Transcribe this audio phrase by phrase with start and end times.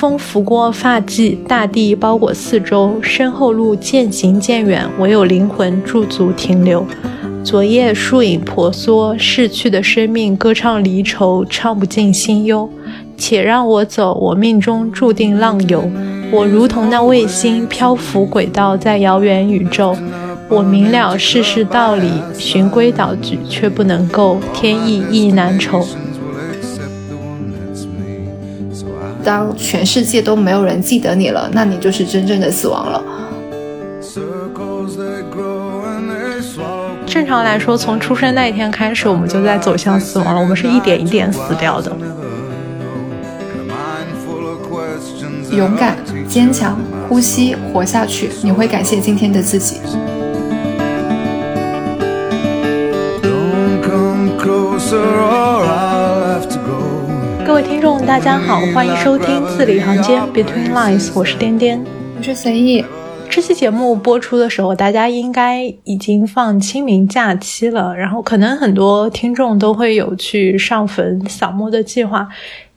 [0.00, 6.86] 风拂过发髻，大地包裹四周，身后路渐行渐远，唯有灵魂驻足停留。
[7.44, 12.66] 昨夜树影婆娑，逝去的生命歌唱离愁，唱不尽心忧。
[13.18, 15.84] 且让我走，我命中注定浪游。
[16.32, 19.94] 我如同那卫星漂浮轨道，在遥远宇宙。
[20.48, 25.86] 我明了世事道理，循规蹈矩，却不能够天意意难酬。
[29.24, 33.02] 当全世界都没有人记得你了，那你就是真正的死亡了。
[37.06, 40.40] 正常来说，从出生那一天开始，我们就在走向死亡了。
[40.40, 41.90] 我们是一点一点死掉的。
[45.50, 45.96] 勇敢、
[46.28, 48.30] 坚强，呼吸，活下去。
[48.42, 49.80] 你会感谢今天的自己。
[57.50, 61.84] 各位听众，大家好，欢迎收听字里行间 Between Lines，我是颠颠，
[62.16, 62.84] 我是随意。
[63.28, 72.28] 这期节目播出的时候，大家应该已经放清明假期了，然后可能很多听众都会有去上坟扫墓的计划。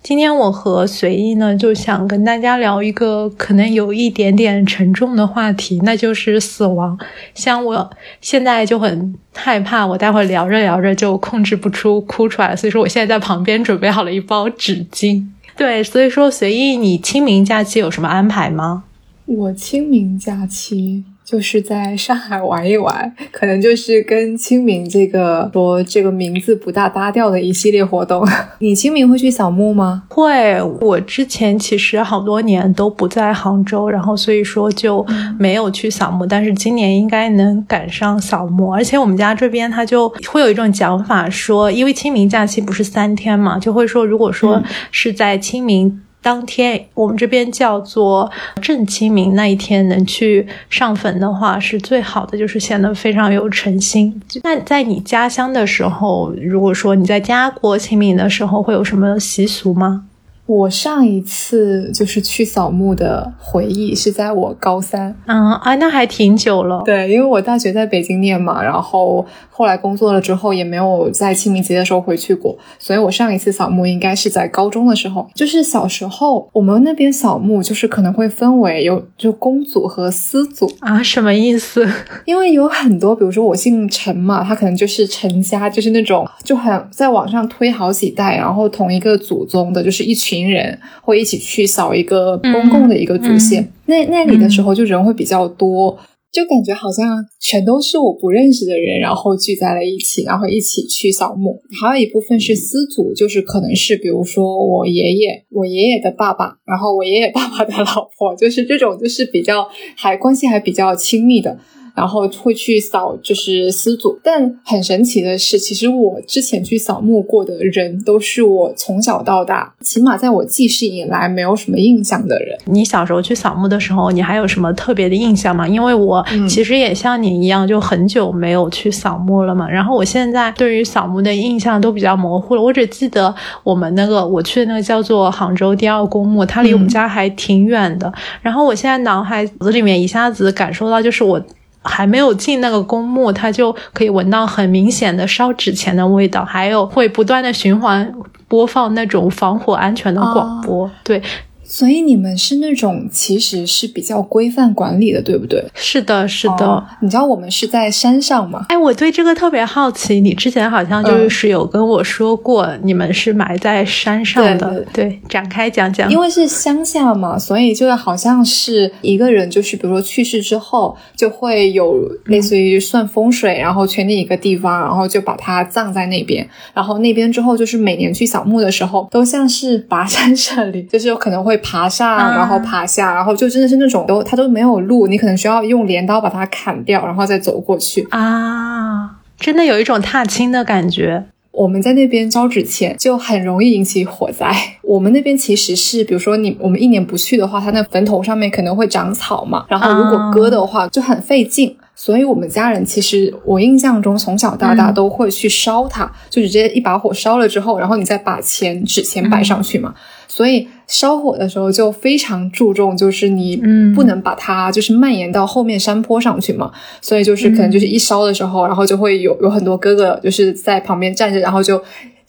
[0.03, 6.99] 今天我和随意呢，就想跟大家聊一个可能有一点点沉重的话题，那就是死亡。
[7.33, 15.25] 像我现在就很害怕，我待会聊着聊着就控制不出哭出来，所以说我现在在旁边准备好了一包纸巾。
[15.55, 18.83] 对，所以说随意，你清明假期有什么安排吗？
[19.25, 21.05] 我清明假期。
[21.25, 28.27] 就是在上海玩一玩，可能就是跟清明这个说这个名字不大搭调的一系列活动。
[28.59, 30.03] 你清明会去扫墓吗？
[30.09, 30.61] 会。
[30.81, 35.05] 我之前其实好多年都不在杭州，然后所以说就
[35.39, 36.25] 没有去扫墓。
[36.25, 46.01] 但是今年应该能赶上扫墓，而且我们家这边他就会有一种讲法说，因为清明假期不是三天嘛，就会说如果说是在清明。
[46.23, 54.19] 当天我们这边叫做正清明那一天能去上坟的话是最好的，就是显得非常有诚心。
[54.41, 60.05] 那在你家乡的时候，如果说你在家过清明的时候，会有什么习俗吗？
[60.45, 66.81] 我上一次就是去扫墓的回忆是在我高三，嗯啊，那还挺久了。
[66.83, 75.25] 对，因为我大学在北京念嘛，然后后来工作了之后也没有在清明节的时候回去过，所以我上一次扫墓应该是在高中的时候。
[75.33, 81.87] 就是小时候我们那边扫墓就是可能会分为有就公祖和私祖啊，什么意思？
[82.25, 90.32] 因为有很多，比如说我姓陈嘛，他可能就是陈家，就是那种就很在网上推好几代，然后同一个祖宗的，就是一群。
[90.33, 95.95] 群人会一起去扫一个公共的一个祖先，那那里的时候就人会比较多，
[96.31, 101.61] 就感觉好像全都是我不认识的人，然后聚在了一起，然后一起去扫墓。
[101.79, 111.59] 还有一部分是私族，就是可能是比如说我爷爷、我爷爷的爸爸，然后我爷爷爸爸的老婆，就是这种就是比较还关系还比较亲密的。
[111.93, 114.19] 然后会去扫，就是私祖。
[114.23, 122.57] 但很神奇的是，其实我之前去扫墓过的人，都是我从小到大，起码在我记事以来没有什么印象的人。
[122.65, 125.67] 你小时候去扫墓的时候，你还有什么特别的印象吗？
[125.67, 129.69] 因为我其实也像你一样，就很久没有去扫墓了嘛。
[129.69, 132.61] 然后我现在对于扫墓的印象都比较模糊了。
[132.61, 133.33] 我只记得
[133.63, 138.11] 我们那个我去的那个叫做杭州第二公墓，它离我们家还挺远的。
[138.41, 141.39] 然后我现在脑海子里面一下子感受到，就是我。
[141.83, 148.13] 还没有进那个公墓，他就可以闻到很明显的烧纸钱的味道，还有会不断的循环
[148.47, 151.21] 播放那种防火安全的广播，对。
[151.63, 155.63] 所以你们是那种其实是比较规范管理的，对不对？
[155.73, 156.85] 是的，是的。
[157.01, 158.65] 你知道我们是在山上吗？
[158.69, 160.19] 哎，我对这个特别好奇。
[160.19, 164.85] 你之前好像就是有跟我说过，你们是埋在山上的。
[164.93, 166.11] 对，展开讲讲。
[166.11, 176.47] 因为是乡下嘛，所以就好像是一个人，就是比如说去世之后，就会有类似于算风水，然后圈定一个地方，然后就把它葬在那边。
[176.73, 181.52] 然后那边之后，就是每年去扫墓的时候，都像是跋山涉岭，就是有可能会。
[181.57, 189.17] 爬上，然后爬下，然后就真的是那种都它都没有路，你可能需要用镰刀把它砍掉，然后再走过去啊！
[189.39, 191.25] 真的有一种踏青的感觉。
[191.51, 194.51] 我们在那边烧纸钱就很容易引起火灾。
[194.81, 201.75] 我们那边其实是，比如说你我们一年不去的话，它那坟头上面可能会长草嘛，然后如果割的话就很费劲。
[201.95, 209.93] 所以我们家人其实我印象中从小到大都会去烧它，就直接一把火烧了之后，然后你再把钱纸钱摆上去嘛。
[210.35, 213.55] 所以烧火的时候就非常注重，就是你
[213.95, 216.71] 不能把它就是蔓延到后面山坡上去嘛。
[217.01, 221.79] 所以就是可能就是一烧的时候，然后就会有有很多哥哥就是在旁边站着，然后就。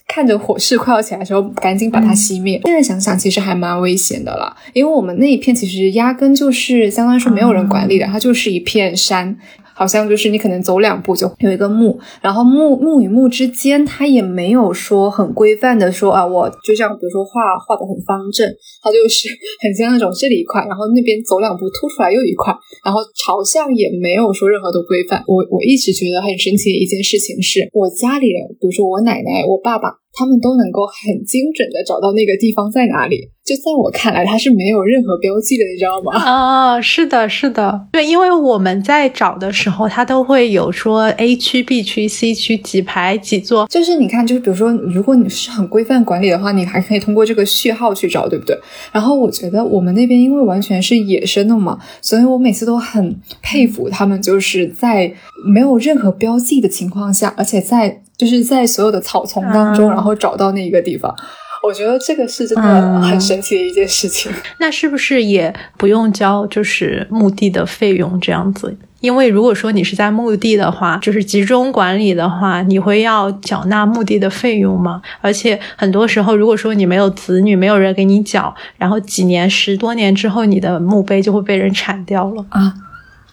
[0.07, 2.61] 看着火势快要起来的时候，赶紧把它熄灭。
[2.65, 9.35] 现在想想，其实还蛮危险的了，因为我们那一片其实压根就是相当于说没有人管理的，它就是一片山。
[9.75, 18.49] 好像就是你可能走两步就有一个墓，然后墓墓与墓之间，它也没有说很规范的说啊，我就像比如说画画的很方正，
[18.83, 19.29] 它就是
[19.61, 22.55] 很像那种这里一块，然后那边走两步凸出来又一块，
[22.85, 25.25] 然后朝向也没有说任何的规范。
[25.27, 30.04] 我我一直觉得很神奇的一件事情是，我家里人，比如说我奶奶、我爸爸。
[30.15, 36.17] 他们都能够很精准的找到那个地方在哪里，就在我看来，它是没有任何标记的，你知道吗？
[36.17, 48.57] 啊，是的，是的，对，因为我们在找的时候，它都会有说 A 区、B 区、C 区几排几座，就是你看，就是比如说，如果你是很规范管理的话，你还可以通过这个序号去找，对不对？
[48.93, 55.13] 然后我觉得我们那边因为完全是野生的嘛，所以我每次都很佩服他们，就是在
[55.45, 58.04] 没有任何标记的情况下，而且在。
[58.17, 61.15] 就是在所有的草丛当中，然后找到那一个地方，
[61.63, 64.31] 我觉得这个是真的很神奇的一件事情。
[64.59, 68.77] 那是不是也不用交就是墓地的费用这样子？
[69.01, 75.03] 因为如果说你是在墓地的话，就是集中管理的话，你会要缴纳墓地的费用吗？
[75.21, 82.73] 而且很多时候，如果说你没有子女，没有人给你缴，然后几年、十多年之后，你的墓碑就会被人铲掉了啊？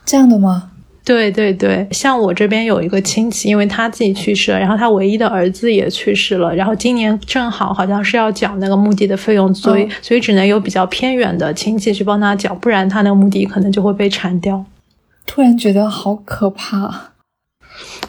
[0.03, 0.70] 这样的吗？
[1.11, 14.63] 对对对，像我这边有一个亲戚，因为他自己去世了，然后他唯一的儿子也去世了，然后今年正好好像是要缴那个墓地的费用，所以所以只能有比较偏远的亲戚去帮他缴，不然他那个墓地可能就会被铲掉。
[15.25, 17.11] 突然觉得好可怕。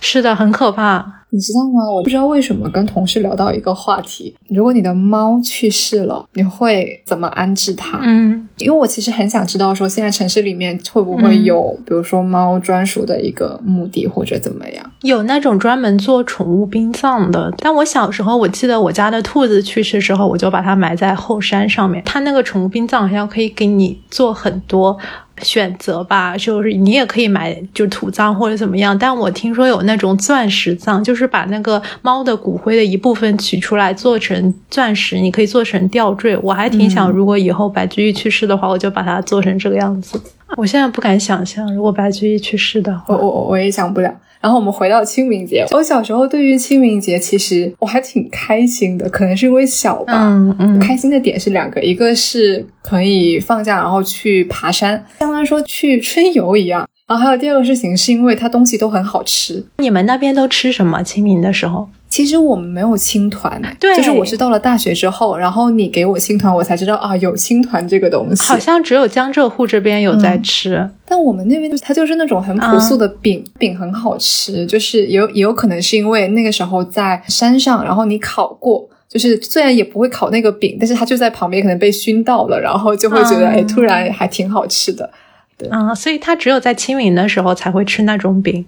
[0.01, 1.22] 是的，很可怕。
[1.33, 1.91] 你知道吗？
[1.91, 8.01] 我不知道为什么跟同事聊到一个话题：如果你的猫去世了，你会怎么安置它？
[8.03, 14.93] 嗯，因为我其实很想知道，说现在城市里面会不会有，比如说猫专属的一个墓地或者怎么样？
[15.01, 17.51] 有那种专门做宠物殡葬的。
[17.57, 22.03] 但我小时候，我记得我家的兔子去世之后，我就把它埋在后山上面。
[22.05, 24.99] 它那个宠物殡葬好像可以给你做很多。
[25.43, 36.37] 选择吧，就是你也可以买就土葬或者怎么样，但我听说有那种钻石葬，就是把那个猫的骨灰的一部分取出来做成钻石，你可以做成吊坠。
[36.39, 40.21] 我还挺想，如果以后白居易去世的话，我就把它做成这个样子。
[40.57, 44.15] 我现在不敢想象，如果白居易去世的话，我我我也想不了。
[44.43, 50.15] 然后我们回到清明节，我小时候对于清明节其实我还挺开心的，可能是因为小吧。
[50.29, 50.79] 嗯嗯。
[50.81, 56.89] 开心的点是两个，一个是可以放假，然后去爬山，相当于说去春游一样。
[57.07, 59.65] 然后还有第二个事情，是因为它东西都很好吃。
[59.79, 61.03] 你们那边都吃什么？
[61.03, 61.89] 清明的时候？
[62.13, 68.43] 其实我们没有青团，对，就是我是到了大学之后，然后你给我青团，我才知道啊，有青团这个东西。
[68.43, 85.11] 好像只有江浙沪这边有在吃，但我们那边就它就是那种很朴素的饼，饼很好吃，就是也有也有可能是因为那个时候在山上，然后你烤过，就是虽然也不会烤那个饼，但是它就在旁边，可能被熏到了，然后就会觉得哎，突然还挺好吃的。
[85.57, 88.67] 对啊，所以它只有在清明的时候才会吃那种饼。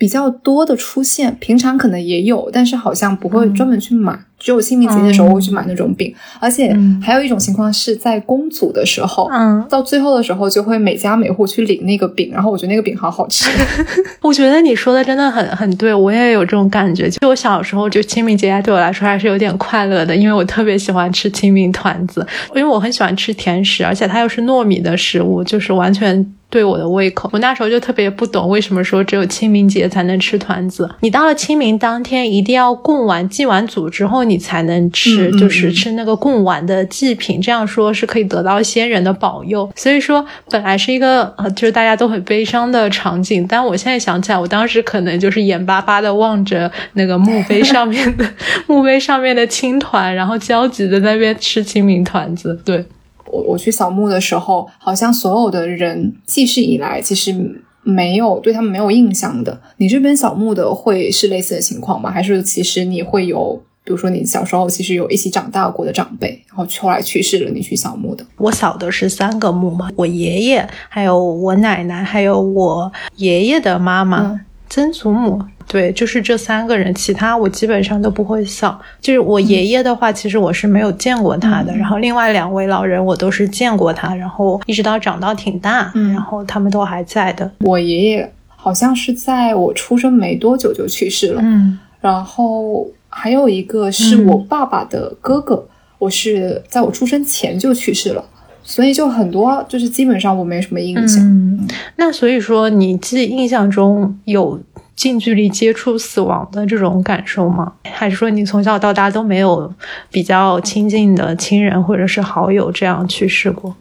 [0.00, 4.18] 比较多的出现，平常可能也有，但是好像不会专门去买。
[4.38, 13.44] 只有清明节的时候会去买那种饼，而且还有一种情况是在公祖的时候，嗯，到最后的时候就会每家每户去领那个饼，然后我觉得那个饼好好吃。
[14.22, 17.06] 我觉得你说的真的很很对，我也有这种感觉。
[17.10, 26.26] 就我小时候，就清明节对我来说还是有点快乐的，因为我特别喜欢吃清明团子，因为我很喜欢吃甜食，而且它又是糯米的食物，就是完全。
[26.50, 30.90] 对我的胃口，我那时候就特别不懂为什么说只有清明节才能吃团子。
[31.00, 37.40] 你到了清明当天，一定要供完祭完祖之后，你才能吃，就是吃那个供完的祭品。
[37.40, 39.70] 这样说是可以得到先人的保佑。
[39.76, 43.46] 所以说，本来是一个呃，就是大家都很悲伤的场景。
[43.48, 48.28] 但我现在想起来，我当时可能就是眼巴巴的望着那个墓碑上面的
[48.66, 52.60] 墓碑上面的青团，然后焦急的在那边吃清明团子。
[52.64, 52.84] 对。
[53.32, 59.60] 我我去扫墓的时候，好像所有的人记事以来，其实没有对他们没有印象的。
[59.78, 62.10] 你这边扫墓的会是类似的情况吗？
[62.10, 68.24] 还是其实你会有，比如说你小时候其实有一起长大过的长辈，然后后来去世了，你去扫墓的？
[68.36, 75.42] 我扫的是三个墓嘛，我爷爷，还有我奶奶，还有我爷爷的妈妈，曾祖母。
[75.72, 78.76] 对，就是这三个人，其他我基本上都不会扫。
[79.00, 81.72] 就是我爷爷的话，其实我是没有见过他的。
[81.76, 87.48] 然后另外两位老人，我都是见过他，然后一直到长到挺大，然后他们都还在的。
[87.60, 91.40] 我爷爷好像是在我出生没多久就去世了。
[91.40, 95.64] 嗯，然后还有一个是我爸爸的哥哥，
[96.00, 98.24] 我是在我出生前就去世了，
[98.64, 101.22] 所以就很多就是基本上我没什么印象。
[101.22, 104.58] 嗯，那所以说你记印象中有。
[105.00, 107.72] 近距离接触死亡的这种感受吗？
[107.84, 109.72] 还是说你从小到大都没有
[110.10, 113.74] 比较亲近的亲人或者是好友这样去世过？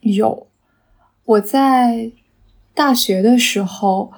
[0.00, 0.48] 有，
[1.26, 2.10] 我在
[2.74, 4.10] 大学的时候，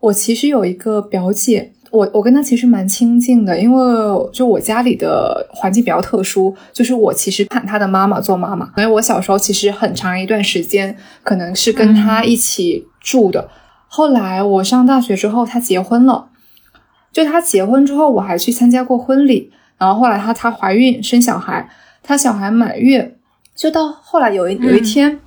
[0.00, 1.70] 我其实有一个表姐。
[1.92, 13.48] 我我跟她其实蛮亲近的，因为就我家里的环境比较特殊，就是我其实喊她的妈妈做妈妈，所以我小时候其实很长一段时间可能是跟她一起住的。
[13.92, 16.28] 后来我上大学之后，他结婚了，
[17.12, 19.50] 就他结婚之后，我还去参加过婚礼。
[19.78, 21.68] 然后后来他他怀孕生小孩，
[22.00, 23.16] 他小孩满月，
[23.56, 25.18] 就到后来有一有一天，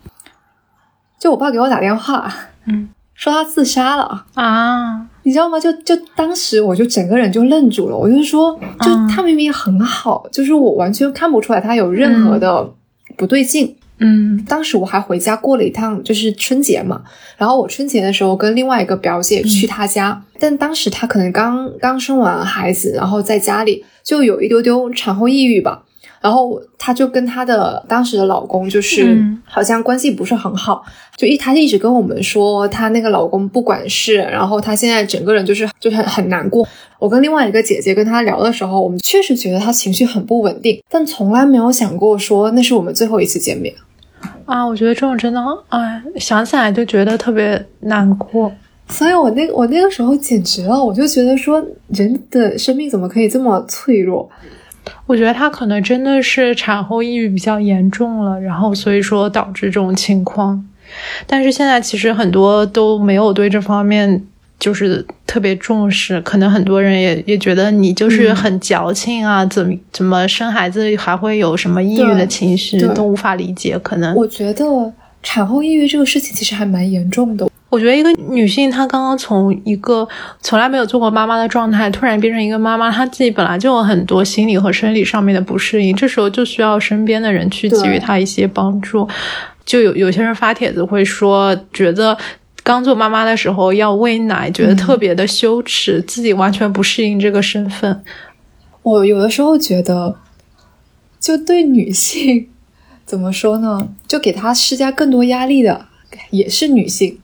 [1.19, 2.33] 就我爸给我打电话，
[2.67, 5.07] 嗯，说他自杀了啊。
[5.23, 5.59] 你知道吗？
[5.59, 7.97] 就就当时我就整个人就愣住了。
[7.97, 12.71] 我就说，就他明明很好，就是我完全看不出来他有任何的
[13.17, 13.75] 不对劲。
[14.03, 17.01] 嗯，当时我还回家过了一趟，就是春节嘛。
[17.37, 25.83] 然后我春节的时候跟另外一个表姐去她家，但当时她可能刚刚生完孩子，然后在家里就有一丢丢产后抑郁吧。
[26.21, 30.81] 然后她就跟她的当时的老公，就是好像关系不是很好，
[31.17, 36.65] 就一她一直跟我们说，她那个老公不管事，然后她现在整个人就是就很很难过。
[36.97, 43.73] 我跟另外一个姐姐跟她聊的时候，我们确实觉得她情绪很不稳定，但从来没有想过说那是我们最后一次见面。
[44.45, 48.51] 啊，我觉得这种真的，哎，想起来就觉得特别难过。
[48.89, 54.29] 所以我那我那个时候简直了，我就觉得说人的生命怎么可以这么脆弱。
[55.05, 60.63] 我觉得他可能真的是产后抑郁比较严重了，然后所以说导致这种情况。
[61.25, 64.21] 但是现在其实很多都没有对这方面
[64.59, 73.77] 就是特别重视，可能很多人也也觉得你就是很矫情啊，怎么怎么生孩子还会有什么抑郁的情绪，都无法理解。
[73.79, 77.49] 可能我觉得产后抑郁这个事情其实还蛮严重的。
[77.69, 80.07] 我觉得一个女性，她刚刚从一个
[80.41, 89.09] 从来没有做过妈妈的状态，突然变成一个妈妈，她自己本来就有很多心理和生理上面的不适应，这时候就需要身边的人去给予她一些帮助。
[89.65, 92.15] 就有有些人发帖子会说，觉得
[92.63, 98.01] 刚做妈妈的时候要喂奶，觉得特别的羞耻，自己完全不适应这个身份。
[98.81, 100.15] 我有的时候觉得，
[101.19, 102.47] 就对女性
[103.05, 103.89] 怎么说呢？
[104.07, 105.85] 就给她施加更多压力的
[106.29, 107.19] 也是女性。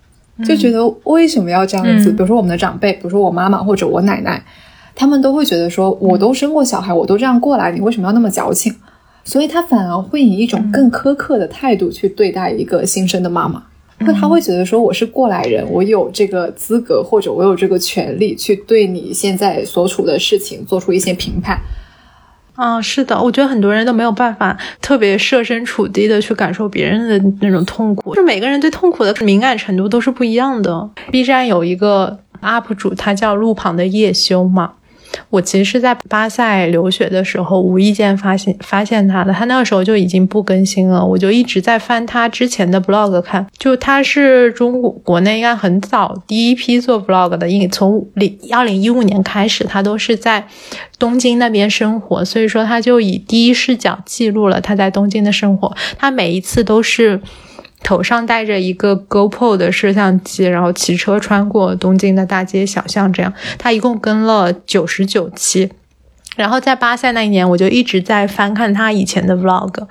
[0.46, 2.12] 就觉得为什么要这样子？
[2.12, 4.42] 比如说我们的长辈，比如说我妈妈或者我奶奶，
[4.96, 8.74] 他们都会觉得说，我都生过小孩，我都这样过来，你为什么要那么矫情？
[9.26, 13.62] 所以她反而会以一种更苛刻的态度去对待一个新生的妈妈，
[14.00, 21.60] 那他会觉得说，我是过来人，我有这个资格或者我有这个权利去对你现在所处的事情做出一些评判。
[22.56, 30.90] 啊，是的，我觉得很多人都没有办法特别设身处地的去感受别人的那种痛苦，就每个人对痛苦的敏感程度都是不一样的。
[31.12, 34.74] B 站有一个 UP 主，他叫路旁的叶修嘛。
[35.30, 43.46] 我其实是在巴塞留学的时候无意间发现发现他的，他那个时候就已经不更新了，我就一直在翻他之前的 blog 看。
[43.58, 50.48] 就他是中国国内应该很早第一批做 blog 的，因从零二零一五年开始，他都是在
[50.98, 55.76] 东京那边生活，所以说他就以第一视角记录了他在东京的生活。
[55.98, 57.20] 他每一次都是。
[57.82, 65.72] 头上戴着一个 GoPro 的摄像机，然后骑车穿过东京的大街小巷，这样他一共跟了九十九期。
[66.36, 69.88] 然后在巴塞那一年，我就一直在翻看他以前的 Vlog。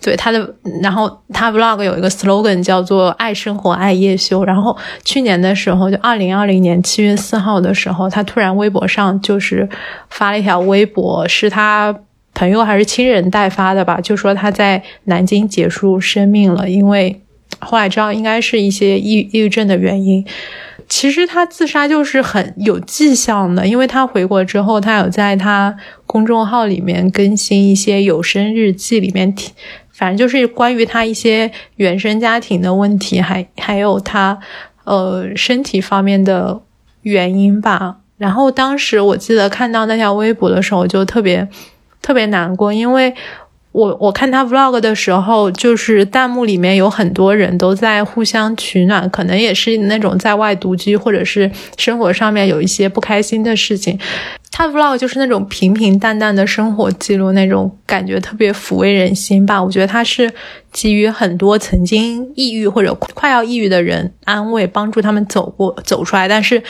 [0.00, 4.44] 对他的，然后他 Vlog 有一个 slogan 叫做“爱生活，爱夜修”。
[4.46, 9.68] 然后去年的时候，就二零二零年七月四号的时候，他突然微博上就是
[10.08, 11.94] 发了一条微博，是他。
[12.40, 17.20] 朋友还是亲人代发的吧，就说他在南京结束生命了，因为
[17.58, 20.24] 后来知道应该是一些抑抑郁症的原因。
[20.88, 29.52] 其实他自杀就是很有迹象的，因为他回国之后，他有在他公众号里面更新一些有声日记，里面提
[29.92, 34.38] 反正就是关于他一些原生家庭的问题，还还有他
[34.84, 36.62] 呃身体方面的
[37.02, 37.98] 原因吧。
[38.16, 41.46] 然后当时我记得看到那条微博的时候，就特别。
[42.10, 43.14] 特别难过，因为
[43.70, 53.96] 我我看他 vlog 的时候，就是弹幕里面有很多人都在互相取暖，可能也是那种在外独居或者是生活上面有一些不开心的事情。
[54.50, 59.62] 他 vlog 就是那种平平淡淡的生活记录，那种感觉特别抚慰人心吧。
[59.62, 60.28] 我觉得他是
[60.72, 66.60] 给予很多曾经抑郁或者快要抑郁的人安慰，帮助他们走过走出来，但是。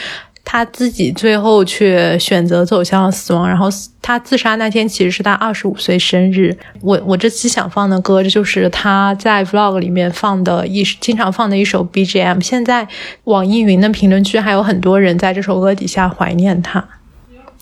[0.43, 3.47] 他自己最后却选择走向了死亡。
[3.47, 3.67] 然后
[4.01, 6.57] 他自杀那天其实是他二十五岁生日。
[6.81, 12.41] 我我这期想放的歌，这就是他在 vlog 里面放的一经常放的一首 BGM。
[12.41, 12.87] 现在
[13.25, 16.83] 网易云的评论区还有很多人在这首歌底下怀念他。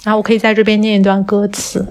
[0.04, 1.86] 然后我可以在这边念一段歌词：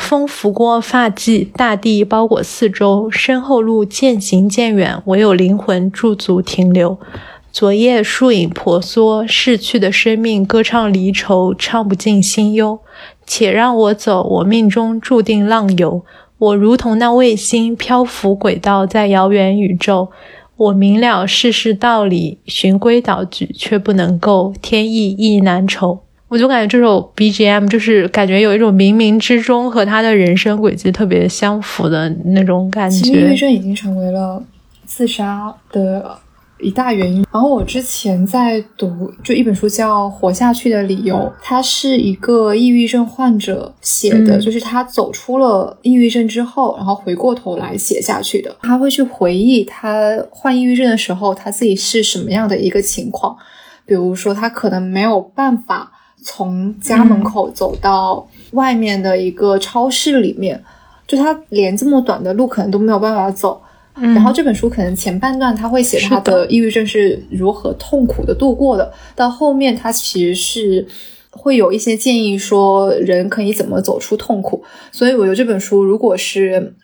[0.00, 6.98] 风拂过发髻，大地包裹四周，身后路渐行渐远，唯有灵魂驻足停留。
[7.52, 12.78] 昨夜树影婆娑，逝去的生命歌唱离愁，唱不尽心忧。
[13.26, 16.04] 且让我走，我命中注定浪游。
[16.38, 20.08] 我如同那卫星漂浮轨道，在遥远宇宙。
[20.56, 26.00] 我明了世事道理，循规蹈矩，却不能够天意意难酬。
[26.28, 32.96] 我就感觉这首 BGM 就是感觉有一种冥冥之中和他的人生轨迹特别相符的那种感觉。
[32.96, 34.40] 其实抑郁症已经成为了
[34.84, 36.18] 自杀的。
[36.60, 37.24] 一大原因。
[37.32, 48.54] 然后我之前在读就一本书叫《活下去的理由》，它是一个抑郁症患者写的，就是他走出了抑郁症之后，然后回过头来写下去的。
[48.60, 53.36] 他会去回忆他患抑郁症的时候，他自己是什么样的一个情况。
[53.86, 55.90] 比如说，他可能没有办法
[56.22, 60.62] 从家门口走到外面的一个超市里面，
[61.08, 63.60] 就他连这么短的路可能都没有办法走。
[64.00, 70.86] 然后这本书可能前半段他会写他的抑郁症是如何痛苦的度过的，到后面他其实是
[71.30, 74.62] 会有一些建议说人可以怎么走出痛苦。
[74.90, 76.74] 所以我觉得这本书如果是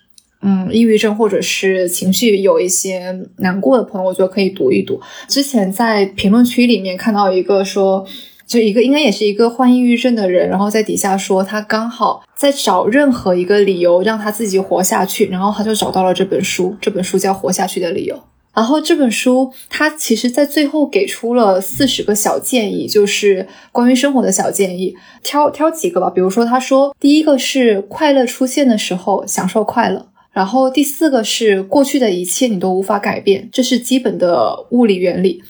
[0.42, 5.00] 嗯抑郁症或者是情绪有一些难过的朋友，我觉得可以读一读。
[5.28, 8.06] 之前在评论区里面看到一个说。
[8.46, 16.76] 就一个应该也是一个患抑郁症的人，然后在底下说他刚好在找任何一个理由让他自己活下去，然后他就找到了这本书。
[16.80, 18.14] 这本书叫《活下去的理由》。
[18.54, 26.08] 然后这本书他其实在最后给出了四十个小建议，就是关于生活的小建议，挑挑几个吧。
[26.08, 35.42] 比如说他说，第一个是快乐出现的时候享受快乐，然后第四个是过去的一切你都无法改变，这是基本的物理原理。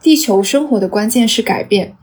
[0.00, 1.94] 地球生活的关键是改变。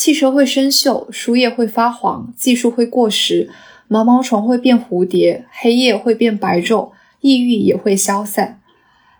[0.00, 3.50] 汽车会生锈，书页会发黄，技术会过时，
[3.86, 8.62] 毛毛虫会变蝴蝶，黑夜会变白昼，抑郁也会消散。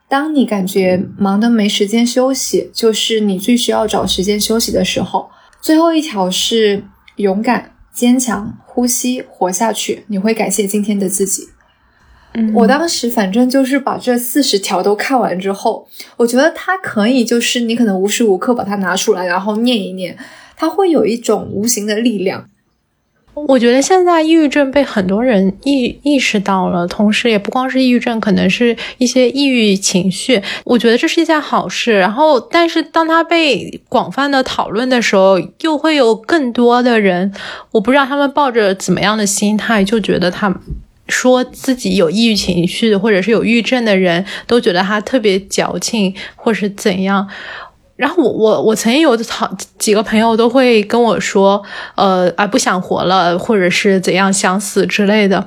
[0.08, 5.28] 当你感觉忙得没时间休息，就是你最需要找时间休息的时候。
[5.60, 6.82] 最后一条是
[7.16, 10.04] 勇敢、坚强、呼吸、活下去。
[10.06, 11.48] 你会感谢今天的自己。
[12.54, 20.16] 我当时反正就是把这四十条都看完之后，我觉得它可以，就是你可能无时无刻把它拿出来，然后念一念。
[20.60, 22.44] 它会有一种无形的力量。
[23.32, 30.42] 我觉得现在抑郁症被很多人意意识到了，同时也不光是抑郁症，可能是一些抑郁情绪。
[30.64, 31.98] 我觉得这是一件好事。
[31.98, 37.32] 然后，但是当它被广泛的讨论的时候，又会有更多的人，
[37.70, 40.54] 我不知道他们抱着怎么样的心态，就觉得他
[41.08, 47.26] 说自己有抑郁情绪或者是有抑郁症的人都觉得他特别矫情，或是怎样。
[48.00, 51.62] 然后我我我曾经有好几个朋友都会跟我说，
[51.96, 55.46] 呃啊不想活了，或者是怎样想死之类的。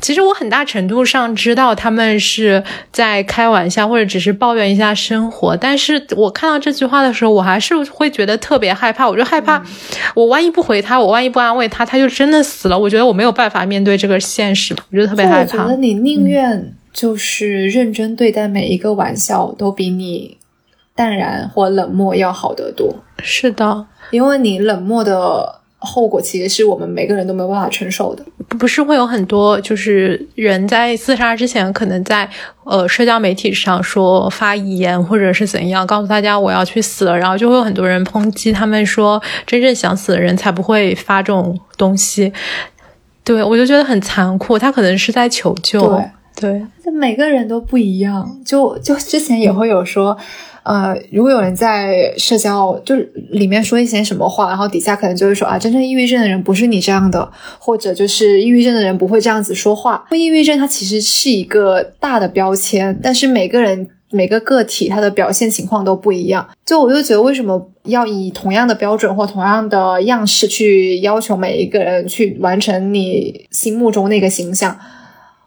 [0.00, 5.56] 其实我很大程度上知道他们是在开玩笑，或者只是抱怨一下生活。
[5.56, 9.08] 但是我看到这句话的时候，我还是会觉得特别害怕。
[9.08, 9.60] 我就害怕，
[10.14, 12.78] 我万一不回他，我万一不安慰他，他就真的死了。
[12.78, 15.58] 我觉得我没有办法面对这个现实，我觉得特别害怕。
[15.58, 20.38] 我觉得你宁愿就是认真对待每一个玩笑，都比你。
[20.94, 22.94] 淡然或冷漠要好得多。
[23.22, 28.24] 是的，因为你冷漠的后果，其实是我们每个人都没有办法承受的。
[28.58, 32.28] 不是会有很多，就是人在自杀之前，可能在
[32.64, 42.32] 呃社交媒体上说发遗言，或者是怎样，告诉大家我要去死了，然后就会有很多人抨击他们说，真正想死的人才不会发这种东西。
[43.24, 45.80] 对我就觉得很残酷，他可能是在求救。
[46.36, 48.38] 对，对，每个人都不一样。
[48.44, 50.18] 就就之前也会有说。
[50.64, 52.94] 呃，如果有人在社交就
[53.30, 60.04] 里面说一些什么话，然后底下可能就会说啊，真正抑郁症的人不是你这样的，或者就是抑郁症的人不会这样子说话。
[60.12, 66.48] 抑郁症它其实是一个大的标签，但是每个人每个个体他的表现情况都不一样。
[66.64, 74.78] 就我就觉得为什么要以同样的标准或同样的样式去要求每一个人去完成你心目中那个形象？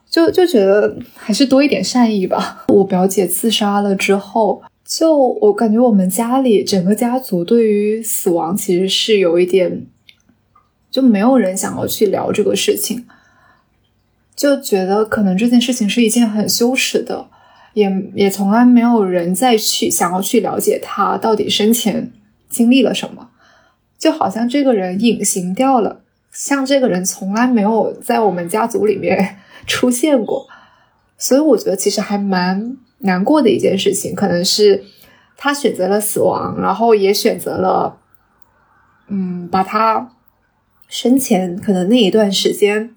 [0.09, 2.65] 就就觉得还是多一点善意吧。
[2.67, 4.61] 我表姐自杀了之后。
[4.85, 9.87] 就我感觉，我们家里整个家族对于死亡其实是有一点，
[10.91, 13.07] 就没有人想要去聊这个事情，
[14.35, 17.27] 就觉得可能这件事情是一件很羞耻的，
[17.73, 22.11] 也也从来没有人再去想要去了解他到底生前
[22.47, 23.29] 经历了什么，
[23.97, 30.47] 就好像这个人隐形掉了，像这个人从来没有在我们家族里面出现过，
[31.17, 34.83] 所以我觉得其实还蛮难过的一件事情，可能是
[35.37, 37.97] 他选择了死亡，然后也选择了，
[39.07, 40.11] 嗯，把他
[40.87, 42.93] 生前可能那一段时间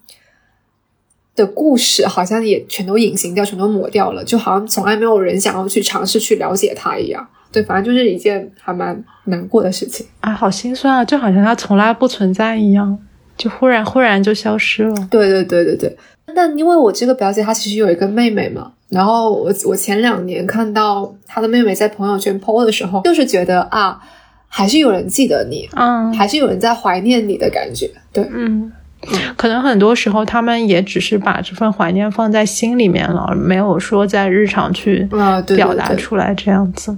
[1.35, 7.29] 的故事，好像也全都隐形掉，全都抹掉了，就好像从来没有人想要去尝试去了解他一样。
[7.51, 12.99] 对，反正就是一件还蛮难过的事情啊，好心酸啊，就好像他从来不存在一样，
[13.39, 15.09] 就忽然忽然就消失了。
[15.11, 15.97] 对对对对对。
[16.35, 24.01] 那因为我这个表姐她其实有一个妹妹嘛，然后我我前两年看到他的妹妹在朋友圈 PO 的时候，就是觉得啊，
[24.49, 27.91] 还是有人记得你，嗯，还是有人在怀念你的感觉。
[28.13, 28.73] 对，嗯，
[29.37, 35.09] 可能很多时候他们也只是把这份怀念放在心里面了，没有说在日常去
[35.55, 36.97] 表达出来这样子。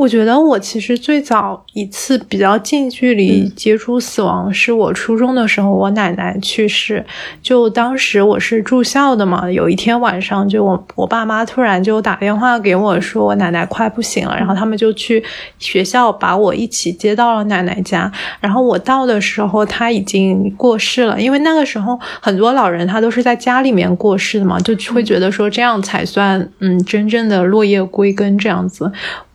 [0.00, 7.04] 我觉得我其实最早一次比较近距离接触死亡，是我初中的时候，我奶奶去世。
[7.42, 15.22] 就当时我是住校的嘛，有一天晚上，就我我爸妈突然就打电话给我说，我奶奶快不行了，然后他们就去
[15.58, 18.10] 学校把我一起接到了奶奶家。
[18.40, 28.90] 然后我到的时候，她已经过世了，因为那个时候很多老人他都是在家里面过世的嘛，就会觉得说这样才算嗯真正的落叶归根这样子。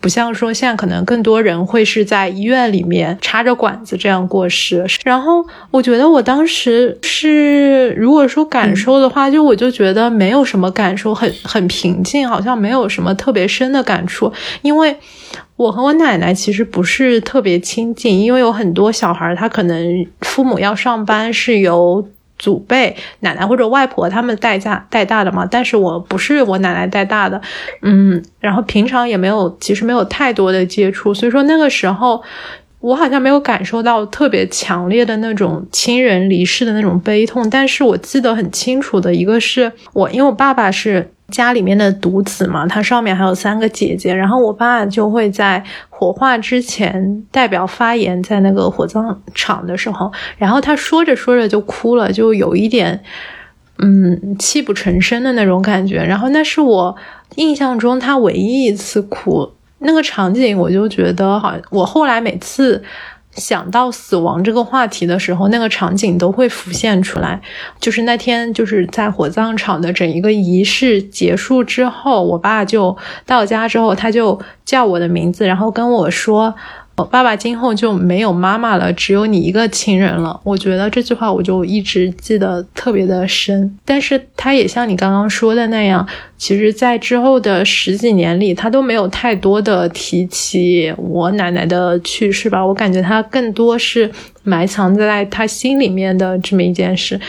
[0.06, 14.96] 不像说现在可能更多人会是在医院里面插着管子这样过世，然后我觉得我当时是如果说感受的话，就我就觉得没有什么感受，很很平静，好像没有什么特别深的感触，因为
[15.56, 22.08] 我和我奶奶其实不是特别亲近，因为有很多小孩他可能父母要上班是由。
[22.46, 27.42] 祖辈、奶奶或者外婆他们带家带大的嘛，但是我不是我奶奶带大的，
[27.82, 32.22] 嗯，然后平常也没有，其实没有太多的接触，所以说那个时候
[32.82, 41.10] 我好像没有感受到特别强烈的那种亲人离世的那种悲痛，但是我记得很清楚的一个是我，因为我爸爸是。
[41.30, 53.04] 家里面的独子嘛，他上面还有三个姐姐，然后我爸就会在火化之前代表发言，在那个火葬场的时候，然后他说着说着就哭了，就有一点，
[53.80, 55.98] 嗯，泣不成声的那种感觉。
[56.04, 56.96] 然后那是我
[57.36, 62.84] 印象中他唯一一次哭，那个场景我就觉得好，我后来每次。
[63.36, 67.42] 想到死亡这个话题的时候，那个场景都会浮现出来。
[67.80, 72.96] 就是那天，就是在火葬场的整一个仪式结束之后，我爸就
[73.26, 76.56] 到家之后，他就叫我的名字，然后跟我说。
[76.98, 80.40] 我爸爸今后就没有妈妈了，只有你一个亲人了。
[80.46, 83.78] 我觉得这句话我就一直记得特别的深。
[83.84, 92.66] 但是他也像你刚刚说的那样，其实，在之后的十几年里，他都没有太多的提起我奶奶的去世吧。
[92.66, 94.10] 我感觉他更多是
[94.44, 97.20] 埋藏在他心里面的这么一件事。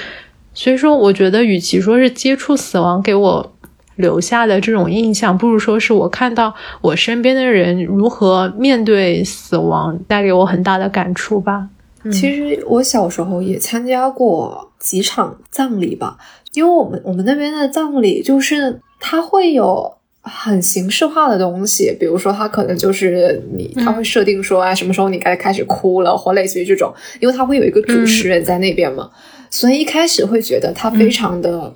[0.55, 3.52] 所以说，我觉得与其说是接触死亡给我。
[3.96, 11.68] 留下的这种印象，不如说是我看到我身边的人如何面对死亡，带给我很大的感触吧。
[12.12, 16.16] 其实我小时候也参加过几场葬礼吧，
[16.52, 29.11] 因为我们我们那边的葬礼就是它会有很形式化的东西，比如说它可能就是你，他会设定说，啊，什么时候你该开始哭了，或类似于这种，因为它会有一个主持人在那边嘛，
[29.50, 31.74] 所以一开始会觉得他非常的。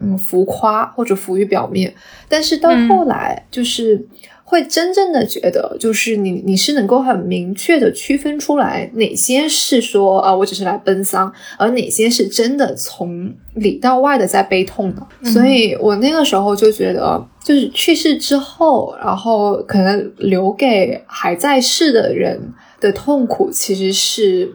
[0.00, 1.94] 嗯，浮夸或者浮于表面，
[2.28, 4.06] 但是到后来就是
[4.44, 15.30] 会真正的觉得，就是你你是能够很明确的区分出来哪些是说啊，我只是来奔丧，而哪些是真的从里到外的在悲痛的。
[15.30, 24.54] 所以我那个时候就觉得，就是去世之后，然后可能留给还在世的人的痛苦，其实是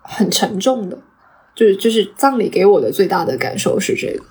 [0.00, 0.96] 很沉重的。
[1.54, 4.24] 就是就是葬礼给我的最大的感受是这个。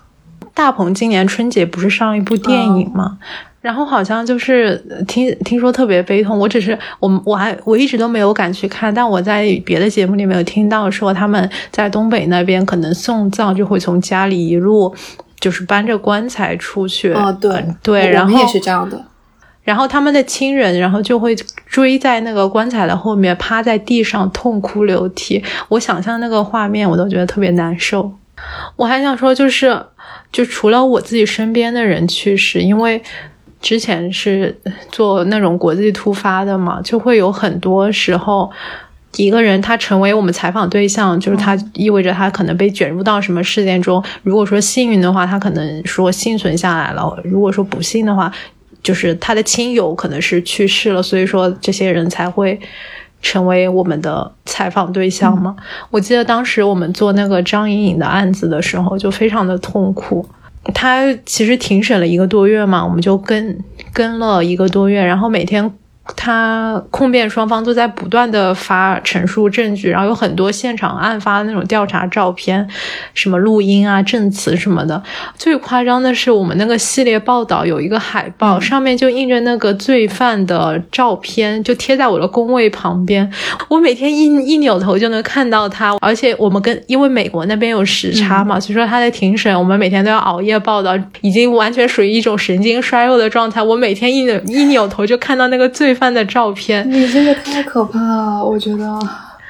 [0.53, 3.17] 大鹏今年春节不是上一部电影吗？
[3.61, 4.75] 然后好像就是
[5.07, 6.37] 听听说特别悲痛。
[6.37, 14.93] 我只是我我还我一直都没有敢去看，但我在别的节目里面有听到说他们在东北那边可能送葬就会从家里一路
[15.39, 17.13] 就是搬着棺材出去。
[17.13, 19.01] 哦，对对，然后也是这样的。
[19.63, 21.33] 然后他们的亲人然后就会
[21.65, 25.41] 追在那个棺材的后面，趴在地上痛哭流涕。
[25.69, 28.11] 我想象那个画面，我都觉得特别难受。
[28.75, 29.81] 我还想说就是。
[30.33, 33.01] 就除了我自己身边的人去世，因为
[33.61, 34.53] 之前是
[34.91, 38.51] 做那种国际突发的嘛，就会有很多时候，
[39.15, 44.03] 一个人他成为我们采访对象，就是他意味着他可能被卷入到什么事件中。
[44.23, 48.33] 如果说幸运的话，他可能说幸存下来了；如果说不幸的话，
[48.81, 52.59] 就是他的亲友可能是去世了，所以说这些人才会
[53.23, 55.55] 成为我们的采访对象吗？
[55.89, 60.23] 我记得当时我们做那个张颖颖的案子的时候，就非常的痛苦。
[60.75, 63.57] 他其实庭审了一个多月嘛，我们就跟
[63.91, 65.73] 跟了一个多月，然后每天。
[66.17, 72.67] 他控辩双方都在不断的发陈述证据，然后有很多现场案发的那种调查照片，
[73.13, 75.01] 什么录音啊、证词什么的。
[75.37, 83.31] 最夸张的是，我们那个系列报道有一个海报，上面就印着那个罪犯的照片，就贴在我的工位旁边。
[83.69, 93.63] 我每天一一扭头就能看到他，而且我们跟因为美国那边有时差嘛，所以说他在庭审，我们每天都要熬夜报道，已经完全属于一种神经衰弱的状态。
[93.63, 95.92] 我每天一扭一扭头就看到那个罪。
[95.93, 98.99] 犯的照片，你这个太可怕了，我觉得。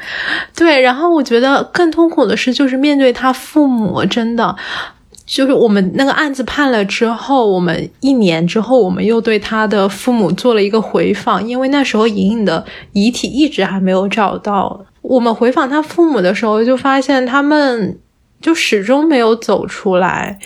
[0.54, 4.54] 对，然后我觉得更痛苦的是，就是面对他父母，真的，
[5.26, 14.86] 就是我们那个案子判了之后，我们一年之后，我们又对他的父母做了一个回访，因为那时候莹莹的遗体一直还没有找到。
[15.02, 17.98] 我们回访他父母的时候，就发现他们
[18.42, 20.38] 就始终没有走出来。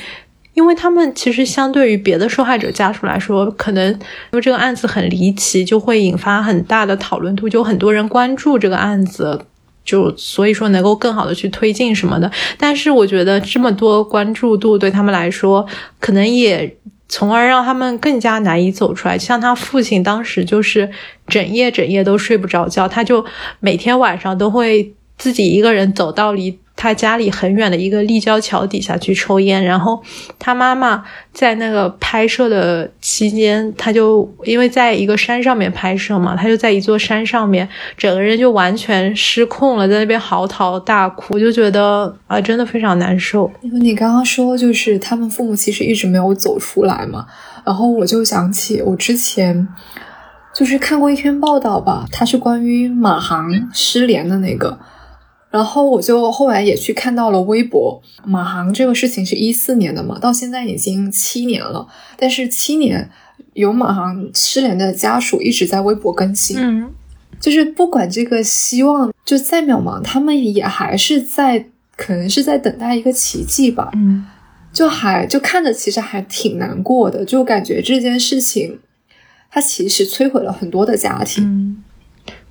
[0.57, 3.99] 因为他们其实相对于别的受害者家属来说，可能因
[4.31, 9.39] 为这个案子很离奇，就会引发很大的讨论度，就很多人关注这个案子，
[9.85, 12.31] 就所以说能够更好的去推进什么的。
[12.57, 15.63] 但是我觉得这么多关注度对他们来说，
[15.99, 16.75] 可能也
[17.07, 19.15] 从而让他们更加难以走出来。
[19.15, 20.89] 像他父亲当时就是
[21.27, 23.23] 整夜整夜都睡不着觉，他就
[23.59, 26.59] 每天晚上都会自己一个人走到离。
[26.79, 29.99] 他家里很远的一个立交桥底下去抽烟，然后
[30.37, 31.03] 他妈妈
[31.33, 43.51] 在那个拍摄的期间，他就因为在一个山上面拍摄嘛，他就在一座山上面，整个人就完全失控了，在那边嚎啕大哭，我就觉得啊，真的非常难受。
[43.63, 47.25] 因为你刚刚说就是他们父母其实一直没有走出来嘛，
[47.65, 49.67] 然后我就想起我之前
[50.53, 54.77] 就是看过一篇报道吧，它是关于马航失联的那个。
[55.57, 61.87] 然后我就后来也去看到了微博，马航这个事情是一四年的嘛，到现在已经七年了。
[62.15, 63.09] 但是七年
[63.53, 66.91] 有马航失联的家属一直在微博更新，嗯，
[67.39, 71.65] 就是不管这个希望就再渺茫，他们也还是在
[71.95, 74.27] 可能是在等待一个奇迹吧，嗯，
[74.71, 78.79] 就还就看着其实还挺难过的，就感觉这件事情
[79.49, 81.83] 它其实摧毁了很多的家庭，嗯，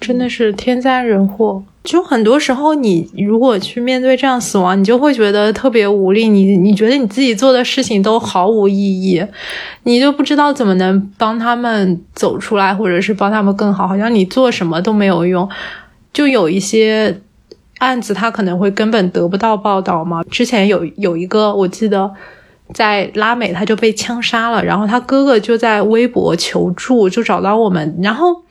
[0.01, 1.63] 真的是天灾人祸。
[1.83, 6.27] 就很多时候，你如果去面对这样死亡，你就会觉得特别无力。
[6.29, 9.25] 你你觉得你自己做的事情都毫无意义，
[9.85, 13.87] 你就不知道怎么能帮他们走出来，或者是帮他们更好。
[13.87, 15.49] 好像你做什么都没有用。
[16.13, 17.21] 就有一些
[17.79, 20.25] 案子，他可能会根本得不到报道嘛。
[20.25, 22.13] 之前有有一个，我记得
[22.75, 28.43] 在拉美，他就被枪杀了，然后他哥哥就在微博求助，就找到我们，然后。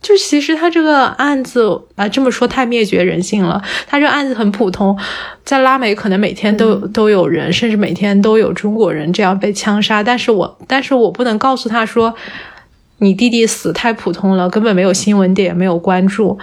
[0.00, 3.62] 就其实他这个案子啊，这么说太灭绝人性了。
[3.86, 4.96] 他这个案子很普通，
[5.44, 10.02] 在拉美可能每天都都有人，甚至每天都有中国人这样被枪杀。
[10.02, 12.14] 但是我但是我不能告诉他说，
[12.98, 16.38] 你弟弟死太普通了，根本没有新闻点，没有关注，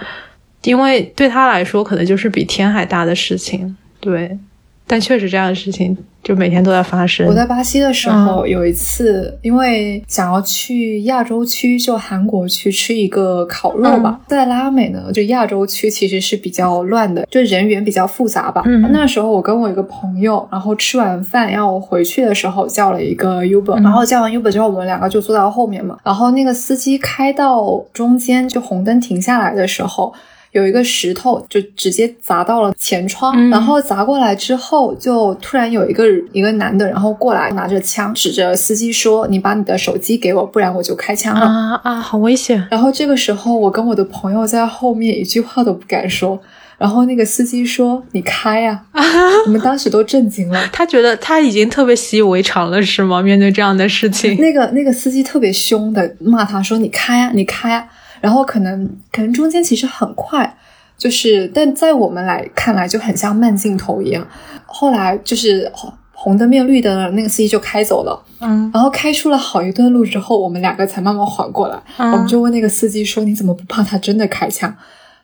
[0.62, 3.76] 因为对他来说可能就是比天还大的事情。
[4.00, 4.38] 对，
[4.86, 5.96] 但确实这样的事情。
[6.22, 7.24] 就每天都在发生。
[7.28, 14.18] 我在巴西的时候，有一次，因为想要去亚洲区，就韩国去吃一个烤肉吧。
[14.26, 18.64] 在拉美呢，就亚洲区其实是比较乱的，就人员比较复杂吧。
[18.90, 25.96] 那时候我跟我一个朋友，然后吃完饭要回去的时候，叫了一个 Uber，然后叫完 Uber 之后，我们两个就坐到后面嘛。
[26.02, 30.12] 然后那个司机开到中间，就红灯停下来的时候。
[30.56, 42.66] 有一个石头就直接砸到了前窗，然后砸过来之后，就突然有一个一个男的，然后过来拿着枪指着司机说：“你把你的手机给我，不然我就开枪了。”啊啊，好危险！
[42.70, 46.40] 然后这个时候，我跟我的朋友在后面一句话都不敢说。
[46.78, 48.82] 然后那个司机说：“你开呀！”
[49.46, 50.68] 我们当时都震惊了。
[50.72, 53.20] 他觉得他已经特别习以为常了，是吗？
[53.22, 57.86] 面对这样的事情，那个那个司机特别凶的骂他说：“你开呀，你开呀！”
[58.20, 60.56] 然后可能可能中间其实很快，
[60.96, 64.26] 就是但在我们来看来就很像慢镜头一样。
[64.64, 65.70] 后来就是
[66.12, 68.22] 红灯变绿灯了，那个司机就开走了。
[68.40, 71.78] 嗯，然后开出了好一段路之后，我们两个才慢慢缓过来。
[71.96, 74.74] 我们就问那个司机说：“你怎么不怕他真的开枪？”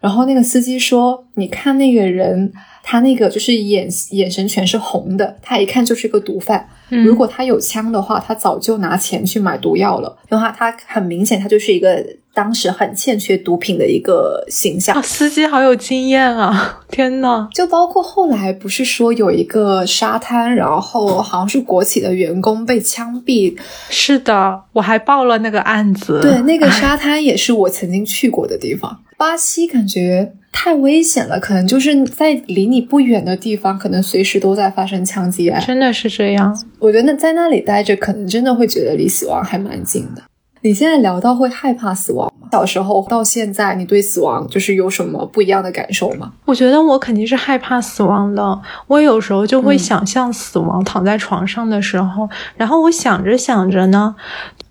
[0.01, 2.53] 然后那个司机说：“你看那个人，
[2.83, 6.69] 他那个就是眼眼神全是红的，他一看就是个毒贩。
[7.05, 10.17] 如果他有枪的话，他早就拿钱去买毒药了。
[10.29, 16.81] 的话，他很明显，他就是一个。”当时很欠缺毒品的一个形象，司机好有经验啊！
[16.91, 23.55] 天呐，就包括后来不是说有一个沙滩，然后好像是国企的员工被枪毙。
[23.91, 26.21] 是的，我还报了那个案子。
[26.23, 28.99] 对，那个沙滩也是我曾经去过的地方。
[29.23, 35.63] 巴西感觉太危险了，可能就是在离你不远的地方，可能随时都在发生枪击案。
[35.65, 40.23] 真的是这样，我觉得在那里待着，可能真的会觉得离死亡还蛮近的。
[40.63, 42.49] 你现在聊到会害怕死亡吗？
[42.51, 46.33] 小时候到现在，你对死亡就是有什么不一样的感受吗？
[46.45, 48.61] 我觉得我肯定是害怕死亡的。
[48.89, 54.17] 我有时候就会想象死亡，躺在床上的时候，然后我想着想着呢，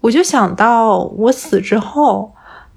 [0.01, 2.33] 我就想到我死之后，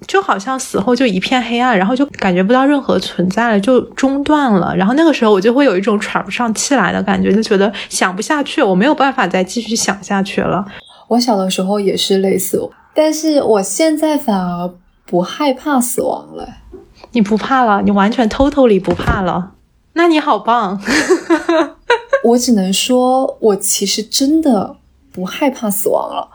[0.07, 4.75] 就好像死后就一片黑暗，然后就感觉不到任何存在了，就中断了。
[4.75, 10.65] 然后那个时候我就会有一种喘不上气来的感觉，就觉得想不下去，我没有办法再继续想下去了。
[11.07, 12.69] 我小的时候也是类似。
[12.93, 14.71] 但是我现在反而
[15.05, 16.47] 不害怕死亡了。
[17.11, 17.81] 你不怕了？
[17.81, 19.51] 你完全 totally 不怕了？
[19.93, 20.81] 那你好棒！
[22.23, 24.77] 我只能说，我其实真的
[25.11, 26.27] 不害怕死亡了。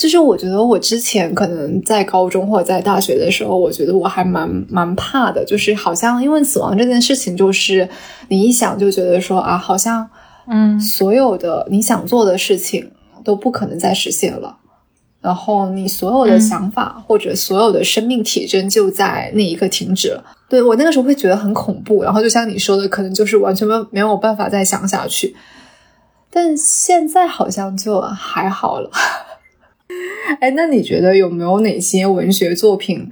[0.00, 5.44] 就是我觉得我之前可能在高中或者在大学的时候，我觉得我还蛮蛮怕的。
[5.44, 7.86] 就是好像因为死亡这件事情，就是
[8.28, 10.08] 你一想就觉得说啊，好像
[10.46, 12.90] 嗯，所有的你想做的事情
[13.22, 14.56] 都不可能再实现了。
[15.20, 20.24] 然后你所有的想法或者所有的生命体征就在那一刻停止了。
[20.48, 25.36] 对我那个时候会觉得很恐怖，然后就像你说的，可能就是完全没没有办法再想下去。
[26.32, 28.90] 但现在好像就还好了。
[30.40, 33.08] 哎，那你觉得有没有哪些文学作品，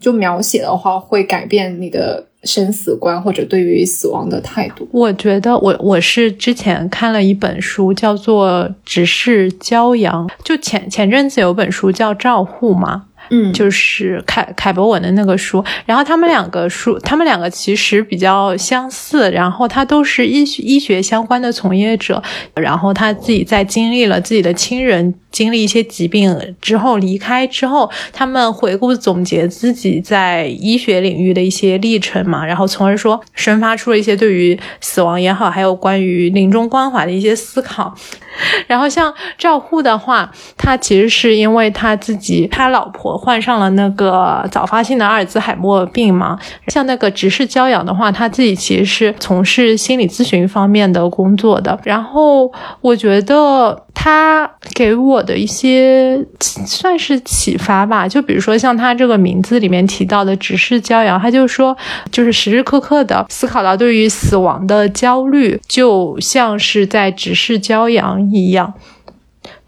[0.00, 2.26] 就描写的话会改变你的？
[2.44, 13.04] 生死观或者对于死亡的态度，我觉得我我是之前看了一本书，叫做《只是骄阳》，就前前阵子有本书叫《照护》嘛。
[13.34, 22.22] 嗯，就是凯凯博文的那个书，然后他们两个书，他们两个其实比较相似，然后他都是医医学相关的从业者，
[22.54, 37.94] 然后他自己在经历了自己的亲人经历一些疾病之后离开之后，他们回顾总结自己在医学领域的一些历程嘛，然后从而说生发出了一些对于死亡也好，还有关于临终关怀的一些思考。
[38.66, 46.36] 然后像赵护的话，他其实是因为他自己他老婆患上了那个早发性的阿尔兹海默病嘛。
[46.66, 51.78] 像那个直视骄阳的话，他自己其实是从事心理咨询方面的工作的。
[51.84, 61.76] 然后我觉得他给我的一些算是启发吧，就比如说像他这个名字里面提到的直视骄阳，他就说
[62.10, 68.02] 就是时时刻刻的思考到对于死亡的焦虑，就像是在直视骄阳。
[68.32, 68.72] 一样，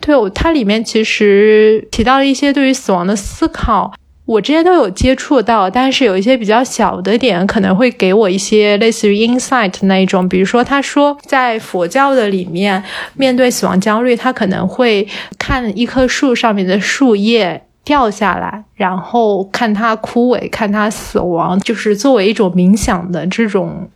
[0.07, 3.91] 对，它里面其实提到了一些对于死亡的思考，
[4.27, 23.89] 我之前都有接触到，但是有一些比较小的点可能会给我一些类似于 insight 那一种，比如说他说在佛教的里面，面对死亡焦虑，他可能会看一棵树上面的树叶掉下来，然后看它枯萎，看它死亡，就是作为一种冥想的这种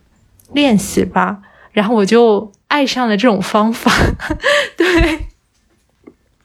[0.53, 1.37] 练习吧。
[1.71, 2.51] 然后我就。
[2.69, 3.91] 爱上了这种方法，
[4.77, 4.85] 对，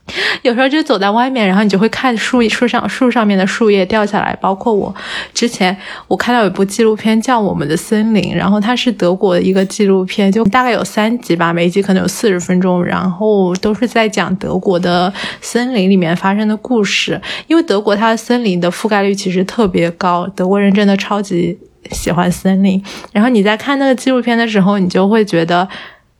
[0.42, 4.36] 有时候就走在外面，然后你就会看树树上树上面的树叶掉下来。
[4.40, 4.94] 包括我
[5.32, 5.74] 之前
[6.06, 17.18] 我看到有部纪录片叫《我们的森林》，然后它是德国的一个纪录片，就大概有三集吧，每一集可能有四十分钟，然后都是在讲德国的森林里面发生的故事。
[17.46, 21.58] 因为德国它的森林的覆盖率其实特别高，德国人真的超级
[21.90, 22.82] 喜欢森林。
[23.10, 25.66] 然后你在看那个纪录片的时候，你就会觉得。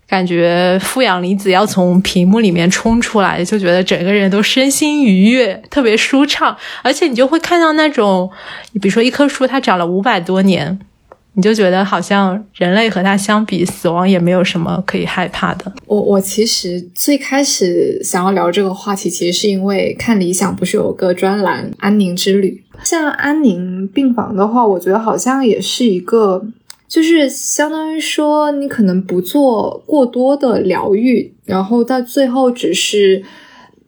[0.07, 6.57] 感觉负氧离子要从屏幕里面冲出来，就觉得整个人都身心愉悦，特别舒畅。
[6.83, 8.31] 而且你就会看到那种，
[8.73, 10.79] 你比如说一棵树，它长了五百多年，
[11.33, 15.73] 你就觉得好像人类和它相比，死亡也没有什么可以害怕的。
[15.87, 26.45] 我我其实最开始想要聊这个话题，其实是因为看理想不是有个专栏《安宁之旅》，像安宁病房的话，我觉得好像也是一个。
[26.95, 33.25] 就是相当于说，你可能不做过多的疗愈，然后到最后只是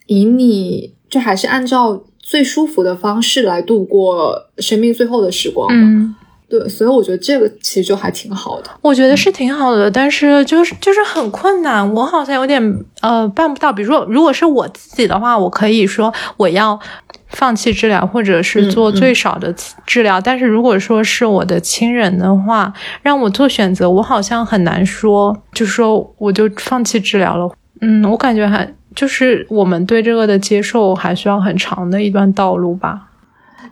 [0.07, 6.17] 以你就还是按照最舒服的方式来度过生命最后的时光嗯，
[6.49, 8.71] 对，所以我觉得这个其实就还挺好的。
[8.83, 13.73] 我觉得是挺好的，但是就是就是很困难，我好像有点呃办不到。
[13.73, 16.81] 比如说，如果是我自己的话，我可以说我要。
[17.29, 20.21] 放弃治疗，或者是做最少的治疗。
[20.21, 22.73] 但是如果说是我的亲人的话，
[23.03, 27.51] 让我做选择，我好像很难说，就说我就放弃治疗了。
[27.81, 33.09] 嗯，我感觉还就是我们对这个的接受还需要很长的一段道路吧。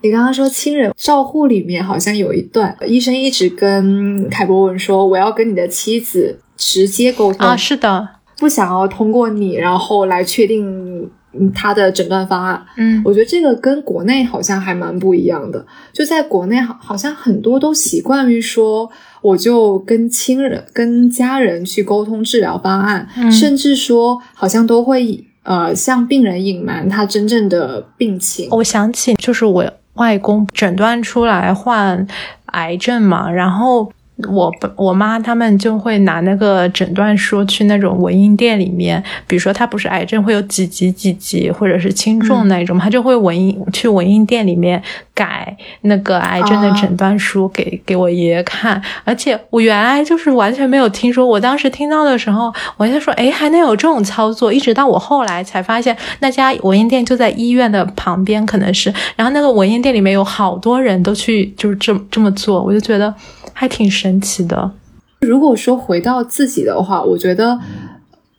[0.02, 11.10] 你刚刚说亲人照护里面好像有一段，医生一直跟凯博文说，我要跟你的妻子直接沟通啊，是的，不想要通过你，然后来确定。
[11.38, 12.64] 嗯他的诊断方案。
[12.76, 15.64] 嗯我觉得这个跟国内好像还蛮不一样的。
[15.92, 18.90] 就在国内，好好像很多都习惯于说，
[19.22, 28.48] 我就跟亲人、跟家人去沟通治疗方案，嗯甚至说好像都会呃向病人隐瞒他真正的病情。
[28.50, 29.64] 我想起就是我
[29.94, 32.06] 外公诊断出来患
[32.46, 33.92] 癌症嘛，然后
[34.32, 44.80] 我我妈他们就会拿那个诊断书去那种文印店里面，比如说他不是癌症会有几级几级或者是轻重那种，他就会文印去文印店里面
[45.12, 63.12] 改那个癌症的诊断书给、给我爷爷看，而且我原来就是完全没有听说，我当时听到的时候，我就说，哎，还能有这种操作，一直到我后来才发现，那家文印店就在医院的旁边，可能是，然后那个文印店里面有好多人都去就是这么这么做，我就觉得
[63.54, 64.72] 还挺神奇的。
[65.20, 67.58] 如果说回到自己的话，我觉得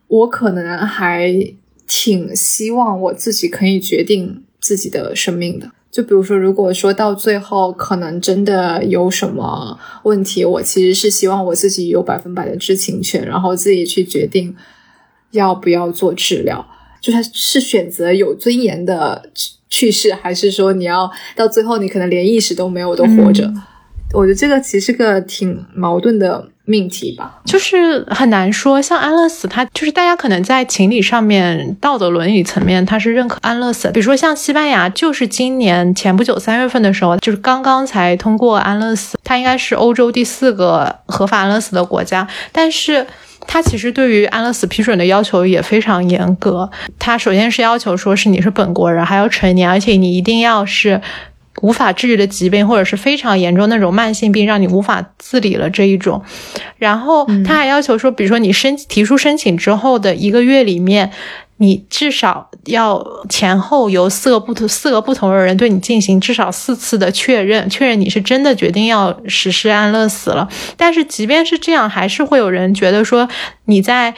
[0.07, 1.33] 我可能还
[1.87, 5.71] 挺希望我自己可以决定自己的生命的。
[5.89, 14.55] 就比如说，如果说到最后可能真的有什么问题，我其实是希望我自己有百分百的知情权，然后自己去决定
[15.31, 16.67] 要不要做治疗，
[17.01, 19.29] 就是是选择有尊严的
[19.69, 23.45] 去世，还是说你要到最后你可能连意识都没有都活着。
[23.45, 23.63] 嗯
[24.15, 27.41] 我觉得这个其实是个挺矛盾的命题吧。
[27.45, 33.91] 就是很难说，像安乐死，它就是大家可能在情理上面、道德伦理层面，它是认可安乐死。
[33.91, 43.05] 比如说像西班牙，就是今年前不久三月份的时候，就是刚刚才通过安乐死，它应该是欧洲第四个合法安乐死的国家，但是。
[43.47, 46.67] 它其实对于安乐死批准的要求也非常严格。
[46.97, 50.99] 它首先是要求说是你是本国人，还要成年，而且你一定要是
[51.61, 56.21] 无法治愈的疾病，或者是非常严重那种慢性病，让你无法自理了这一种。
[56.77, 61.11] 然后他还要求说，比如说你申提出申请之后的一个月里面，
[61.57, 70.49] 你至少要前后由四个不同四个不同的人对你进行至少四次的确认，确认你是真的决定要实施安乐死了。
[70.75, 73.29] 但是即便是这样，还是会有人觉得说
[73.65, 74.13] 你在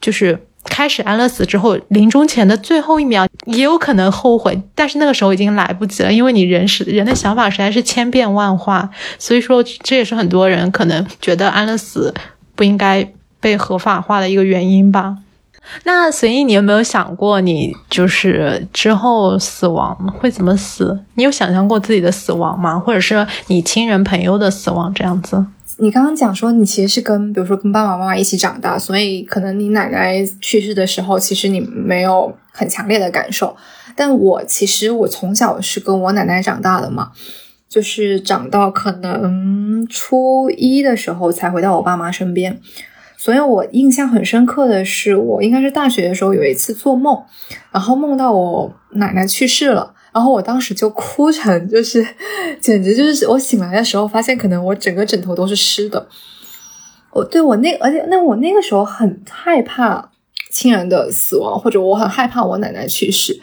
[0.00, 0.46] 就是。
[0.64, 8.88] 开始安乐死之后，临终前的最后一秒也有可能后悔，但是那个时候已经来不及了，因为你人是人的想法实在是千变万化，
[9.18, 12.14] 所以说这也是很多人可能觉得安乐死
[12.54, 15.16] 不应该被合法化的一个原因吧。
[15.84, 20.98] 那随意你有没有想过，你就是之后死亡会怎么死？
[21.14, 22.78] 你有想象过自己的死亡吗？
[22.78, 25.44] 或者是你亲人朋友的死亡这样子？
[25.80, 33.56] 你刚刚讲说你其实是跟，比如说跟爸爸妈妈一起长大，所以可能你奶奶去世的时候，其实你没有很强烈的感受。
[33.96, 37.12] 但我其实我从小是跟我奶奶长大的嘛，
[37.68, 42.60] 就是长到可能初一的时候才回到我爸妈身边。
[43.16, 47.22] 所以我印象很深刻的是，我应该是大学的时候有一次做梦，
[47.72, 49.94] 然后梦到我奶奶去世了。
[50.12, 52.06] 然后我当时就哭成，就是
[52.60, 56.08] 简直就是我醒来的时候，发现可能我整个枕头都是湿的。
[57.12, 60.10] 我对我那而且那我那个时候很害怕
[60.50, 63.40] 亲人的死亡，或者我很害怕我奶奶去世。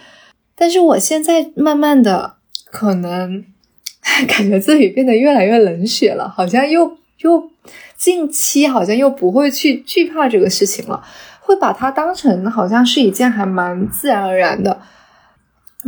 [0.56, 2.36] 但是我现在慢慢的
[2.72, 3.44] 可能
[4.28, 7.50] 感觉自己变得越来越冷血了，好像又又
[7.96, 11.04] 近期好像又不会去惧怕这个事情了，
[11.42, 14.82] 会把它当成好像是一件还蛮自然而然的。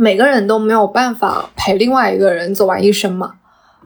[0.02, 3.34] 每个人都没有办法陪另外一个人走完一生嘛，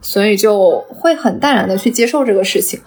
[0.00, 2.78] 所以就会很淡然的去接受这个事情。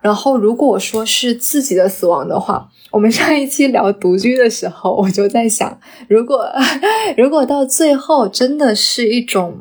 [0.00, 5.78] 然后，如果说是自己的死亡的话，我们上一期聊独居的时候，我就在想，
[6.08, 6.44] 如果
[7.16, 9.58] 如果到最后真的是一种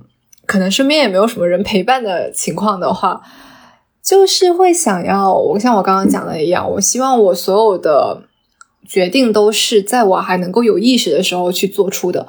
[0.48, 3.22] 可能身边也没有什么人陪伴的情况的话，
[4.02, 8.24] 就是会想要我像我刚刚讲的一样，我希望我所有的
[8.88, 12.26] 决定都是在我还能够有意识的时候去做出的。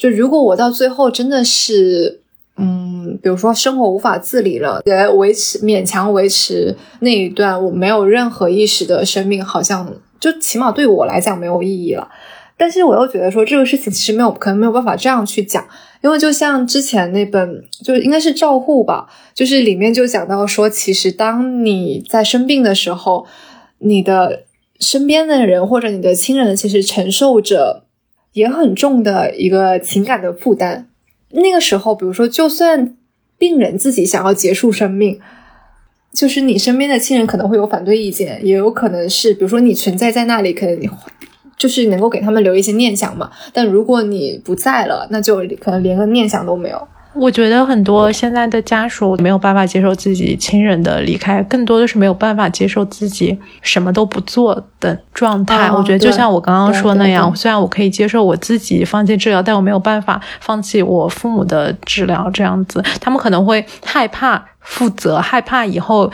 [0.00, 2.22] 就如果我到最后真的是，
[2.56, 12.08] 嗯，比如说生活无法自理了，来维持勉强维持那一段我没有任何意识的生命，好像就起码对我来讲没有意义了。
[12.56, 15.62] 但是我又觉得说这个事情其实没有可能没有办法这样去讲，
[16.02, 23.26] 因为就像之前那本就应该是照护吧，就是里面就讲到说，其实当你在生病的时候，
[23.80, 24.44] 你的
[24.78, 27.84] 身边的人或者你的亲人其实承受着。
[28.32, 30.88] 也很重的一个情感的负担。
[31.30, 32.96] 那个时候，比如说，就算
[33.38, 35.20] 病人自己想要结束生命，
[36.12, 40.90] 就是你身边的亲人可能会有反对意见，也有可能是，比如说你存在在那里，可能你
[41.56, 43.30] 就是能够给他们留一些念想嘛。
[43.52, 46.88] 但如果你不在了，那就可能连个念想都没有。
[47.12, 55.70] 我觉得很多现在的家属没有办法接受自己亲人的离开，更多的是没有办法接受自己什么都不做的状态。
[55.70, 62.30] 我觉得就像我刚刚说那样，虽然我可以接受我自己放弃治疗，但我没有办法放弃我父母的治疗。
[62.32, 66.10] 这样子，他们可能会害怕负责，害怕以后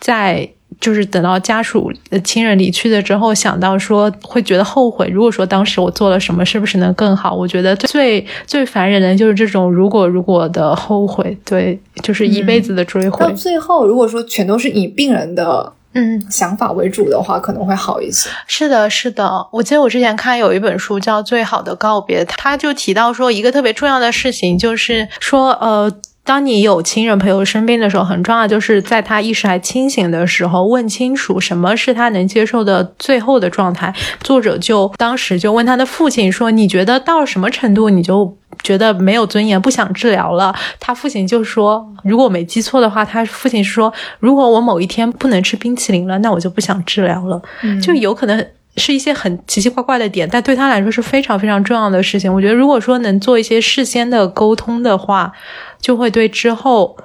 [0.00, 0.48] 在。
[0.80, 5.08] 就是等到家属、亲人离去了之后，想到说会觉得后悔。
[5.08, 7.34] 如果说当时我做了什么，是不是能更好？
[7.34, 13.26] 我觉得最最烦人的就是这种如果如果的后悔，对，就是一辈子的追悔。
[13.26, 18.30] 到最后，如果说全都是以病人的嗯想法为主的话，可能会好一些。
[18.46, 19.48] 是的，是的。
[19.50, 25.92] 我记得我之前看有一本书叫《最好的告别》，他就提到说一个特别重要的事情，就是说呃。
[26.28, 33.94] 当你有亲人朋友生病的时候，很重要，就是在他意识还清醒的时候，问清楚什么是他能接受的最后的状态。
[34.20, 47.40] 作者就当时就问他的父亲说：“你觉得到什么程度，你就觉得没有尊严，不想治疗了？”他父亲就说：“如果我没记错的话，他父亲说，如果我某一天不能吃冰淇淋了，那我就不想治疗了。”
[47.80, 48.46] 就有可能。
[48.78, 52.32] 是一些很奇奇怪怪的点，但对他来说是非常非常重要的事情。
[52.32, 55.32] 我觉得，如果说能做一些事先的沟通的话，
[55.80, 56.96] 就会对之后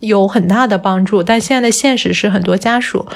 [0.00, 1.22] 有很大的帮助。
[1.22, 3.06] 但现在的现实是，很多家属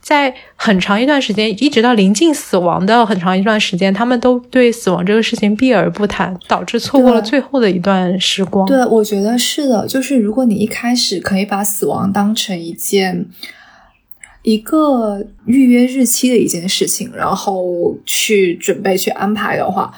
[0.00, 8.66] 在很长一段时间，一直到临近死亡的很长一段时间，他们都对死亡这个事情避而不谈，导致错过了最后的一段时光。
[8.66, 9.86] 对，我觉得是的。
[9.86, 13.26] 就是如果你一开始可以把死亡当成一件。
[14.44, 19.90] 一个预约日期的一件事情，然后去准备去安排的话，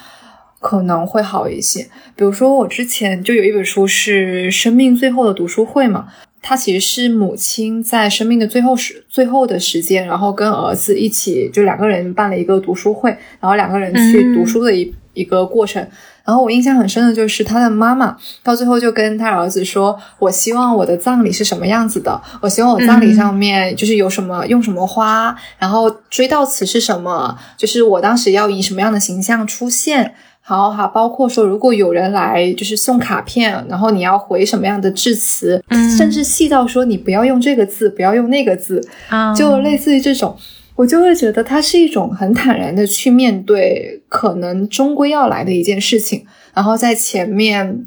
[0.61, 1.83] 可能会好一些。
[2.15, 6.07] 比如说，我之前就有一本书是《生命最后的读书会》嘛，
[6.41, 15.85] 它其实是母亲在生命的最后时最后的时间，然后跟儿子一起就两个人办了一个读书会，然后两个人去读书的一一个过程。
[16.27, 22.21] 然后我印象很深的就是他的妈妈到最后就跟他儿子说：“我希望我的葬礼是什么样子的？
[22.41, 27.39] 我希望我葬礼上面就是有什么用什么花，然后追悼词是什么？
[27.57, 30.15] 就是我当时要以什么样的形象出现？
[30.41, 35.63] 好好，包括说如果有人来就是送卡片，然后你要回什么样的致辞？
[35.97, 38.81] 甚至细到说你不要用这个字，不要用那个字，
[39.37, 40.37] 就类似于这种。”
[40.77, 47.87] 我就会觉得它是一种很坦然的去面对可能终归要来的一件事情，然后在前面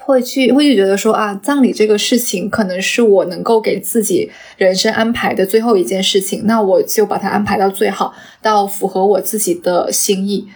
[0.00, 10.46] 会去会去觉得说啊，葬礼这个事情可能是我能够给自己人生安排的最后一件事情，那我就把它安排到最好，到符合我自己的心意。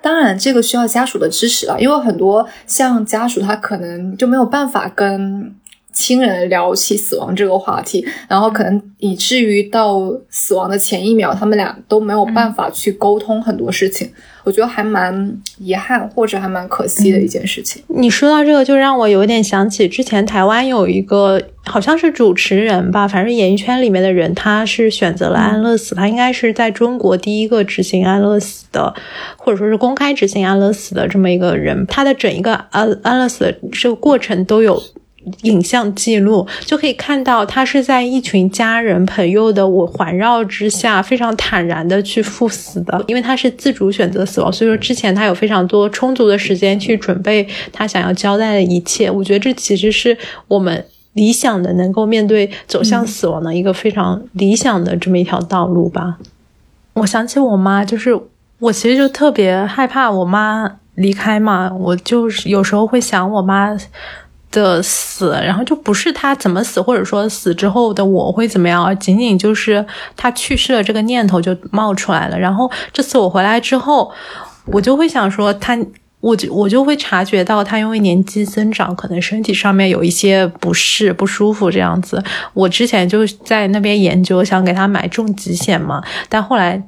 [0.00, 5.54] 当然，这个需要家属的支持啊，因为很多像家属他可能就没有办法跟。
[5.96, 14.06] 亲人聊起死亡这个话题，然后可能以至于到死亡的前一秒，他们俩都没有办法去沟通很多事情。
[14.44, 17.82] 我觉得还蛮遗憾，或者还蛮可惜的一件事情。
[17.88, 28.94] 你说到这个，就让我有点想起之前台湾有一个好像是主持人吧，反正演艺圈里面的人，他是选择了安乐死，他应该是在中国第一个执行安乐死的，
[29.38, 31.86] 或者说是公开执行安乐死的这么一个人。
[31.86, 34.80] 他的整一个安安乐死的这个过程都有。
[35.42, 43.04] 影像记录就可以看到，他是在一群家人朋友的我环绕之下，非常坦然的去赴死的。
[43.08, 49.10] 因为他是自主选择死亡，所以说之前他有非常多充足的时间去准备他想要交代的一切。
[49.10, 50.16] 我觉得这其实是
[50.46, 56.18] 我们理想的能够面对走向死亡的一个非常理想的这么一条道路吧。
[56.94, 58.16] 我想起我妈，就是
[58.60, 63.76] 我其实就特别害怕我妈离开嘛，我就是有时候会想我妈。
[64.50, 69.84] 的死，然后就不是他怎么死，或者说死之后的我会怎么样，而仅仅就是
[70.16, 72.38] 他去世了这个念头就冒出来了。
[72.38, 74.10] 然后这次我回来之后，
[74.66, 75.78] 我就会想说他，
[76.20, 82.22] 我就我就会察觉到他因为年纪增长，可能身体上面有一些不适、不舒服这样子。
[82.54, 86.82] 我之前就在那边研究，想给他买重疾险嘛，但后来。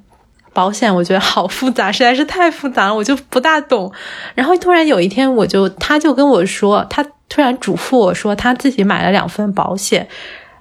[0.54, 3.92] 保险我觉得好复杂，实在是太复杂了，我就不大懂。
[4.34, 10.06] 然后突然有一天，我就他就跟我说，他突然嘱咐我说，他自己买了两份保险，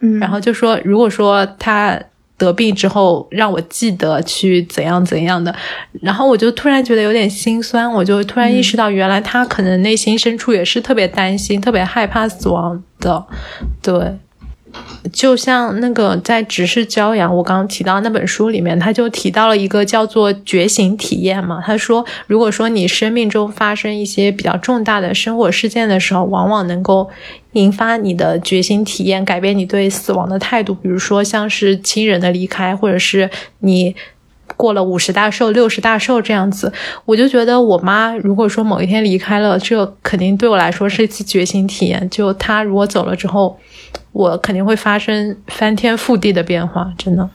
[0.01, 1.99] 嗯，然后就说，如果说他
[2.37, 5.55] 得病之后，让我记得去怎样怎样的。
[6.01, 13.25] 然后我就突然觉得有点心酸，我就突然意识到，原来他可能内心深处也是特别担心、特别害怕死亡的，
[13.81, 14.17] 对。
[15.13, 21.61] 就像那个在《直视骄阳》，我刚刚提到那本书里面，他就提到了一个叫做觉醒体验嘛。
[21.65, 27.09] 他说，如果说你生命中发生一些比较重大的生活事件的时候，往往能够
[27.53, 30.73] 引发你的觉醒体验，改变你对死亡的态度。
[30.73, 33.95] 比如说，像是亲人的离开，或者是你
[34.57, 36.73] 过了五十大寿、六十大寿这样子。
[37.05, 42.05] 我就觉得我妈如果说某一天离开了，这肯定对我来说是一次觉醒体验。
[42.09, 43.57] 就她如果走了之后，
[44.11, 47.29] 我肯定会发生翻天覆地的变化，真的。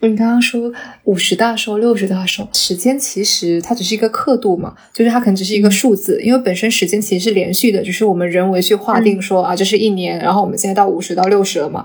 [0.00, 0.70] 你刚刚说
[1.04, 11.82] 五十大寿、六十大寿，时间其实它只是一个刻度嘛，就是它可能只是一个数字，因为本身时间其实是连续的，只是我们人为去划定说啊，这是一年，然后我们现在到五十到六十了嘛。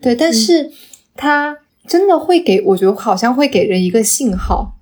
[0.00, 0.70] 对，但是
[1.14, 4.74] 它真的会给我觉得好像会给人一个信号，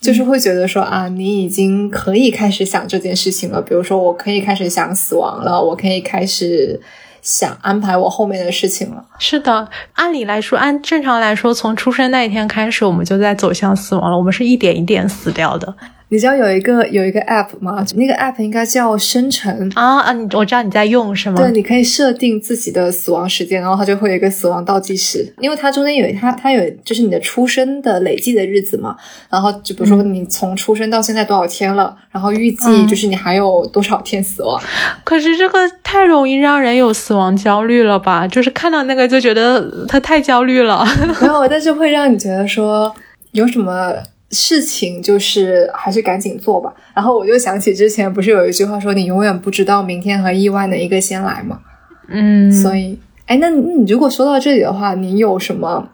[0.00, 6.80] 就是会觉得说啊，你已经可以开始想这件事情了，比如说我可以开始想死亡了，我可以开始。
[7.22, 9.04] 想安排我后面的事情了。
[9.18, 14.16] 是的，按理来说，按正常来说，从出生那一天开始，我们就在走向死亡了。
[14.16, 15.74] 我们是一点一点死掉的。
[16.08, 17.84] 你知道有一个有一个 app 吗？
[17.96, 20.12] 那个 app 应该叫生成啊啊！
[20.12, 21.36] 你我知道你在用是吗？
[21.36, 25.34] 对，你可以设定自己的死亡时间，然后它就会有一个死亡倒计时。
[25.40, 28.96] 因为它中间有它它有就是你的出生的累计的日子嘛，
[29.28, 34.62] 然后就比如说你从出生到现在多少天了，然后预计就是你还有多少天死亡。
[35.02, 38.28] 可是这个太容易让人有死亡焦虑了吧？
[38.28, 40.86] 就是看到那个就觉得它太焦虑了。
[41.20, 42.94] 没有，但是会让你觉得说
[43.32, 43.92] 有什么。
[44.30, 46.72] 事情就是还是赶紧做吧。
[46.94, 51.60] 然后我就想起之前不是有一句话说，你永远不知道明天和意外哪一个先来吗？
[52.08, 55.88] 嗯，所以，哎，那你如果说到这里的话，你有什么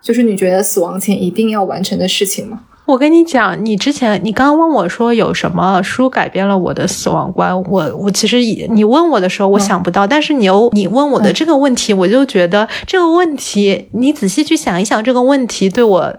[0.00, 2.62] 就是你觉得死亡前一定要完成的事情吗？
[2.84, 8.38] 我跟你讲，你之前你刚刚问我说有什么书改变了我的死亡观，我我其实
[8.70, 16.16] 你问我的时候我想不到，但是你又你问我的这个问题，我就觉得这个问题你仔细去想一想，这个问题对我。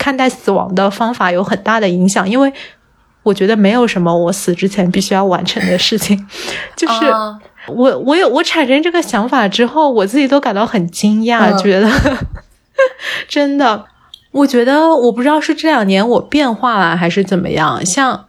[0.00, 2.50] 看待死亡的方法有很大的影响，因为
[3.22, 6.26] 我觉得没有什么我死之前必须要完成的事情。
[6.74, 7.06] 就是
[7.68, 11.90] 我，我有我产生这个想法之后，我自己都感到很惊讶，觉得
[13.28, 13.84] 真的，
[14.30, 17.84] 我觉得我不知道是这两年我变化了还是怎么样。
[17.84, 18.24] 像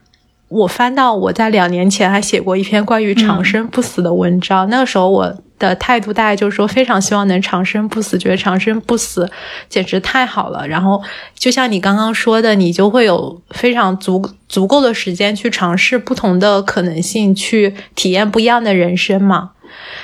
[0.49, 5.33] 我翻到我在两年前还写过一篇关于长生不死的文章，那个时候我。
[5.69, 9.29] 的态度大概就是说，非常希望能长生不死，觉得长生不死
[9.69, 10.67] 简直太好了。
[10.67, 11.01] 然后，
[11.35, 19.51] 就像你刚刚说的，你就会有非常足足够的时间去尝试不同的可能性，去体验不一样的人生嘛。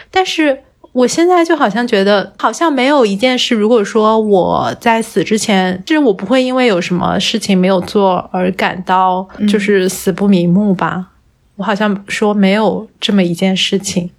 [0.09, 0.59] 但是，
[0.93, 11.07] 我现在就好像觉得，好像没有一件事，如果说我在死之前，就是我不会因为有什么事情没有做而感到就是死不瞑目吧。
[11.57, 14.09] 我好像说没有这么一件事情。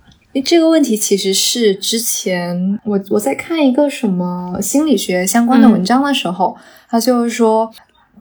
[0.44, 6.56] 这个问题其实是之前我我在看一个什么心理学相关的文章的时候，
[6.88, 7.72] 他就是说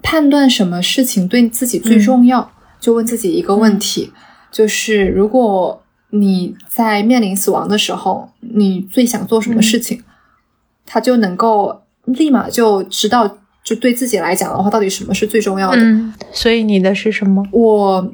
[0.01, 4.11] 判断什么事情对自己最重要，就问自己一个问题，
[4.51, 10.01] 就是如果你在面临死亡的时候，你最想做什么事情，
[10.85, 15.81] 他就能够立马就知道，就对自己来讲的话，到底什么是最重要的。
[16.31, 17.45] 所以你的是什么？
[17.51, 18.11] 我。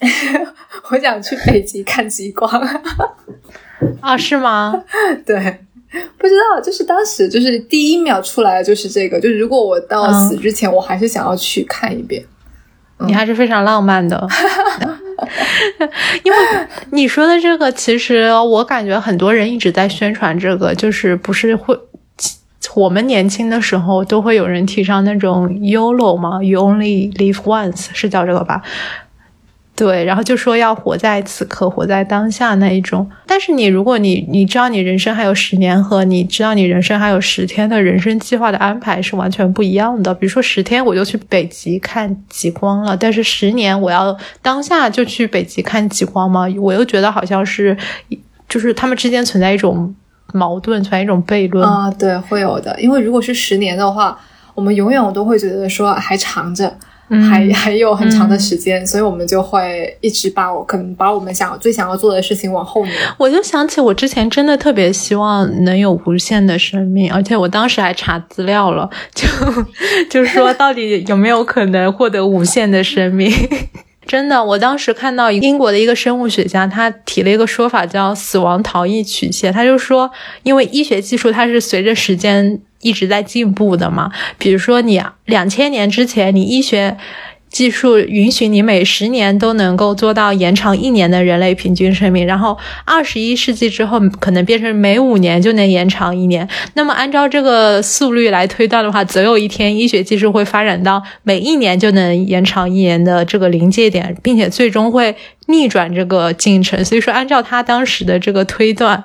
[0.90, 2.50] 我想去北极看极光
[4.00, 4.16] 啊？
[4.16, 4.82] 是吗？
[5.26, 5.36] 对，
[6.16, 12.24] 不知道，就是当时就是第一秒出来的就是这个，就是如果我到死之前，我还是想要去看一遍。
[13.06, 14.28] 你还是非常浪漫的，
[16.22, 16.38] 因为
[16.90, 21.74] 你说的这个，其实我感觉很多人一直在宣传这个，就是不是会
[22.74, 28.60] 我们年轻的时候都会有人提倡那种 YOLO 吗？You only live once 是叫这个吧？
[29.80, 33.10] 对，然后就说要活在此刻，活在当下那一种。
[33.26, 40.12] 但是你，如果你你知道你人生还有十年，和你知道你人生还有十天的人生计划的安排是完全不一样的。
[40.12, 46.46] 比如说十天我就去北极看极光了，但是十年我要当下就去北极看极光吗？
[46.60, 47.74] 我又觉得好像是，
[48.46, 49.94] 就是他们之间存在一种
[50.34, 51.90] 矛盾，存在一种悖论啊。
[51.92, 52.78] 对，会有的。
[52.78, 54.20] 因为如果是十年的话，
[54.54, 56.70] 我们永远我都会觉得说还长着。
[57.28, 62.92] 还还有很长的时间，所以我们就会一直把我可能把我们想最想要做的事情往后面。
[63.18, 69.26] 我就想起我之前真的特别希望能有无限的生命，而且我当时还查资料了，就
[70.08, 73.32] 就是说到底有没有可能获得无限的生命？
[74.10, 80.10] 真的，我当时看到英国的一个生物学家，他提了一个说法叫死亡逃逸曲线，他就说，
[80.42, 82.60] 因为医学技术它是随着时间。
[82.82, 86.96] 一直在进步的嘛，比如说你两千年之前，你医学
[87.50, 96.48] 技术允许你每十年都能够做到延长一年的人类平均寿命，然后二十一世纪之后可能变成每五年就能延长一年。
[96.74, 105.14] 那么按照这个速率来推断的话，总有一天医学技术会发展到每一年就能延长一年的这个临界点，并且最终会
[105.46, 106.84] 逆转这个进程。
[106.84, 109.04] 所以说，按照他当时的这个推断。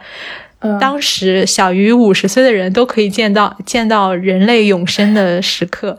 [0.80, 5.96] 当时小于五十岁的人都可以见到见到人类永生的时刻，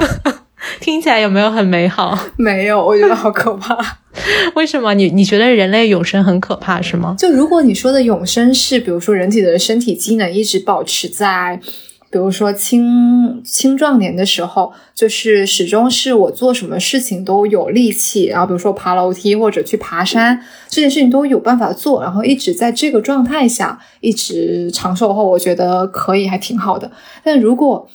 [0.80, 2.18] 听起来有没有很美好？
[2.36, 3.76] 没有，我觉得好可怕。
[4.54, 4.94] 为什么？
[4.94, 7.14] 你你觉得人类永生很可怕是吗？
[7.18, 11.60] 就如果你说的永生是，比如说人体的身体机能一直保持在。
[12.08, 26.90] 比如说青青壮年的时候，就是始终是我做什么事情都有力气，然后比如说爬楼梯或者去爬山，这件事情都有办法做，然后一直在这个状态下一直长寿后，我觉得可以还挺好的。
[27.22, 27.86] 但如果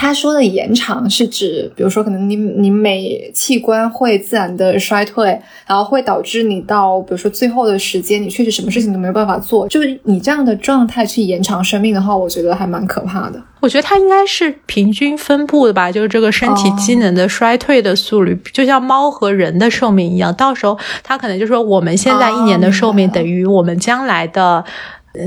[0.00, 13.38] 他说的延长是指，比如说可能你你每器官会自然的衰退，然后会导致你到比如说最后的时间，你确实什么事情都没有办法做，就是你这样的状态去延长生命的话，我觉得还蛮可怕的。
[13.60, 24.64] 我觉得它应该是平均分布的吧，就是这个身体机能的衰退的速率，就像猫和人的寿命一样，到时候它可能就说我们现在一年的寿命等于我们将来的，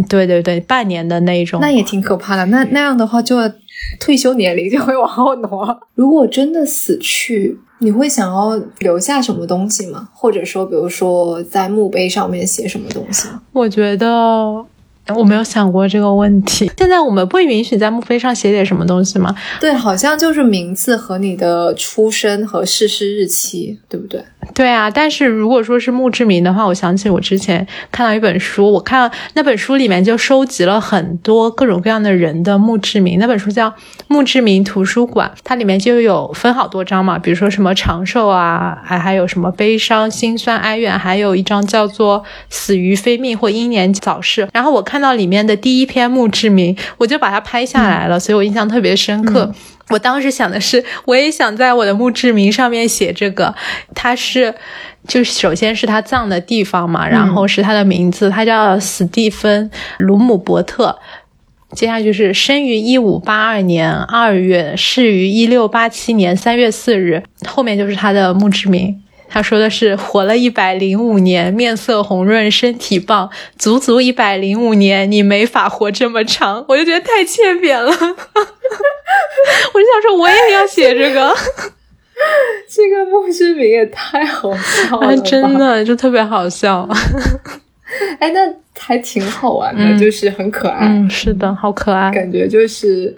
[0.09, 2.43] 对对对，半年的那一种，那也挺可怕的。
[2.47, 3.37] 那那样的话就。
[3.99, 5.79] 退休年龄就会往后挪。
[5.95, 10.09] 如果真的死去，你会想要留下什么东西吗？
[10.13, 13.27] 或者说，比如说在墓碑上面写什么东西？
[13.53, 14.65] 我觉得。
[15.15, 16.71] 我没有想过这个问题。
[16.77, 19.35] 现在我们不允许在墓碑上写点什么东西吗？
[19.59, 24.23] 对，好像就是名字和你的出生和逝世日期，对不对？
[24.55, 24.89] 对啊。
[24.89, 33.19] 但是如果说是墓志铭的话，我想起我之前看到一本书，我看那本书里面就收集了很多各种各样的人的墓志铭。
[33.19, 33.69] 那本书叫
[34.07, 44.47] 《墓志铭图书馆》，它里面就有分好多章嘛，比如说什么长寿啊，还还有什么悲伤、心酸、哀怨，还有一章叫做死于非命或英年早逝。
[44.53, 44.92] 然后我看。
[44.93, 49.51] 看到里面的第一篇墓志铭，我就把它拍下来了，所以我印象特别深刻。
[49.89, 53.55] 我当时想的是，我也想在我的墓志铭上面写这个。
[53.95, 54.53] 他是，
[55.07, 59.67] 就首先是他葬的地方嘛，然后是他的名字，他叫史蒂芬·
[59.97, 60.95] 鲁姆伯特。
[61.71, 67.23] 接下来就是生于一五八二年二月，逝于一六八七年三月四日。
[67.47, 69.01] 后面就是他的墓志铭。
[69.33, 73.27] 他说的是活了一百零五年，面色红润，身体棒，
[73.57, 77.89] 足足一百零五年，你没法活这么长，我就觉得太欠扁了。
[77.89, 81.35] 我就想说，我也要写这个，
[82.69, 86.87] 这个墓志铭也太好笑 了，真的就特别好笑。
[88.19, 88.53] 哎，那。
[88.75, 90.87] 还挺好玩的，就是很可爱。
[90.87, 92.09] 嗯，是的，好可爱。
[92.09, 93.15] 感觉就是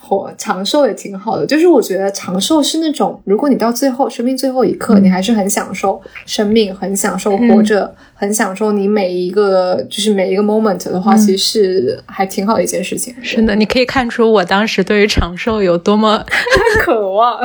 [0.00, 1.44] 活长寿也挺好的。
[1.46, 13.14] 就是我觉得长寿是那种，如果你到最后生命最后一刻，你还是很享受生命，很享受活着，很享受你每一个就是每一个 moment 的话，其实是还挺好的一件事情。
[13.22, 16.24] 是的，你可以看出我当时对于长寿有多么
[16.80, 17.38] 渴望，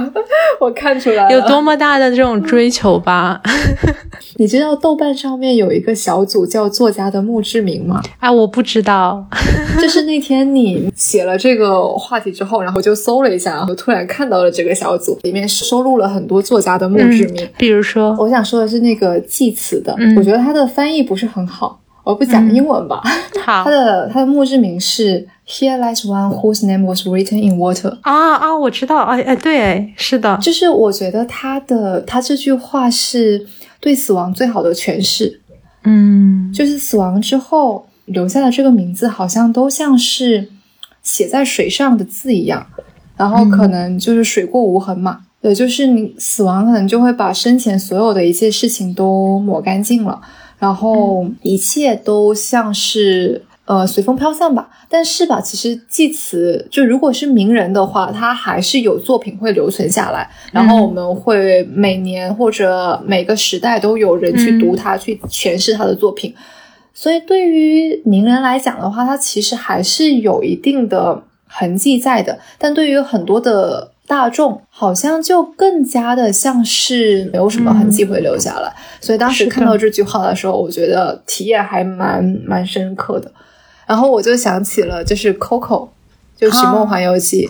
[0.62, 3.42] 我看出来了有多么大的这种追求吧。
[4.40, 7.60] 你知道豆瓣上面有一个小组叫作家的墓志。
[7.60, 8.02] 铭吗？
[8.20, 9.28] 哎，我不知道。
[9.82, 17.46] 就是那天你写了这个话题之后，然后就搜了一下，然后突然看到了这个小组，里面收录了很多作家的墓志铭。
[17.58, 23.04] 比如说，我想说的是那个祭词的，我觉得他的翻译不是很好，我不讲英文吧。
[23.46, 27.98] 好， 他的他的墓志铭是 Here lies one whose name was written in water。
[28.04, 33.46] 啊啊，我知道，哎哎，对，是的，就是我觉得他的他这句话是
[33.80, 35.42] 对死亡最好的诠释。
[35.84, 40.50] 嗯，就是死亡之后留下的这个名字，好像都像是
[41.02, 42.68] 写在水上的字一样，
[43.16, 45.22] 然后可能就是水过无痕嘛。
[45.42, 50.22] 对，就是你死亡可能就会把生前所有的一切事情都抹干净了，
[50.58, 53.46] 然后一切都像是。
[53.70, 54.68] 呃，随风飘散吧。
[54.90, 66.34] 但是吧，其实祭词就如果是名人的话，他还是有作品会留存下来，然后我们会每年或者每个时代都有人去读他，去诠释他的作品。
[66.96, 72.40] 所以对于名人来讲的话，他其实还是有一定的痕迹在的。
[72.58, 78.74] 但对于很多的大众，好像就更加的像是没有什么痕迹会留下来。
[79.00, 83.32] 所以当时看到这句话的时候，我觉得体验还蛮蛮深刻的。
[83.90, 85.90] 然后我就想起了，就是 Coco，
[86.38, 87.48] 就《寻梦环游记》，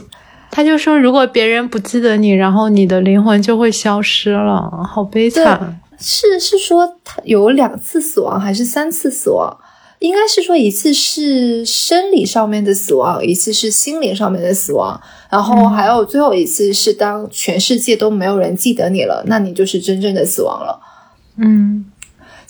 [0.50, 5.82] 他就说，如果别人不记得你，然后你的灵魂就会消失了，好悲惨。
[6.00, 9.54] 是是说他有两次死亡，还是三次死亡？
[10.00, 14.98] 应该是说一次是生理上面的死亡，一次是心灵上面的死亡，
[15.30, 20.80] 然后还有最后一次是当全世界都没有人记得你了，那你就是真正的死亡了。
[21.36, 21.92] 嗯。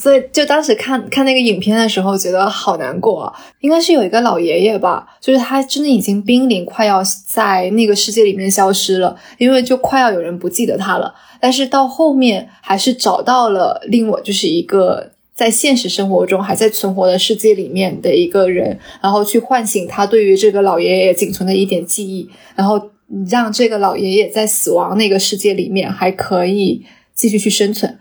[0.02, 3.24] 所以，就当时看看那个影片的时候，觉得好难过。
[3.24, 3.34] 啊。
[3.60, 11.14] 应该是有一个老爷爷吧，就是他真的已经濒临快要在那个世界里面消失了，因为就快要有人不记得他了。
[11.42, 22.90] 但是到后面还是找到了令我就是一个在现实生活中还在存活的世界里面的一个人，然后去唤醒他对于这个老爷爷仅存的一点记忆，然后
[23.30, 28.00] 让这个老爷爷在死亡那个世界里面还可以继续去生存。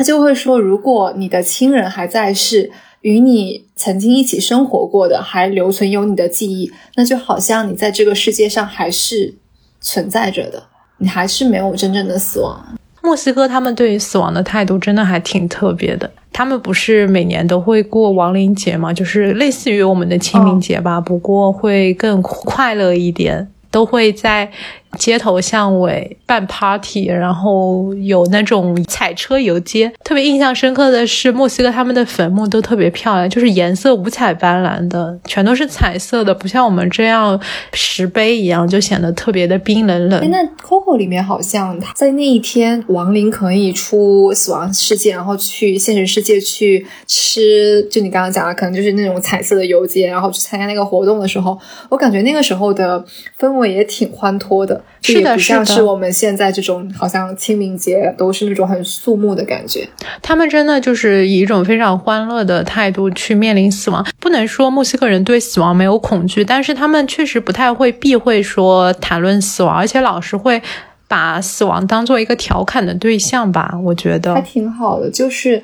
[0.00, 2.70] 他就会说，如果你的亲人还在世，
[3.02, 9.34] 与你曾经一起生活过的，还留存有你的记忆，那就好像你在这个世界上还是
[9.78, 10.62] 存在着的，
[10.96, 12.64] 你还是没有真正的死亡。
[13.02, 16.10] 墨西哥他们对于死亡的态度真的还挺特别的。
[16.32, 18.90] 他们不是每年都会过亡灵节吗？
[18.94, 24.50] 就是类似于我们的清明节吧，不过会更快乐一点，都会在。
[24.98, 29.90] 街头巷尾办 party，然后有那种彩车游街。
[30.02, 37.40] 特别印象深刻的是，墨西哥他们的坟墓都特别漂亮，就是颜色五彩斑斓的，全都是彩色的，不像我们这样
[37.72, 40.28] 石碑一样，就显得特别的冰冷冷。
[40.30, 53.04] 那 Coco 里面好像在那一天，亡灵可以出死亡世界，然后去现实世界去吃，就你刚刚讲的，可能就是那种彩色的游街，然后去参加那个活动的时候，我感觉那个时候的
[53.38, 54.79] 氛围也挺欢脱的。
[55.02, 59.88] 是的，像是我们现在这种，好像清明节都是那种很肃穆的感觉。
[60.20, 64.06] 他们真的就是以一种非常欢乐的态度去面临死亡。
[64.18, 70.60] 不能说墨西哥人对死亡没有恐惧，但是他们确实不太会避讳说谈论死亡，而且老是会
[71.08, 73.74] 把死亡当做一个调侃的对象吧。
[73.82, 75.62] 我觉得还挺好的，就是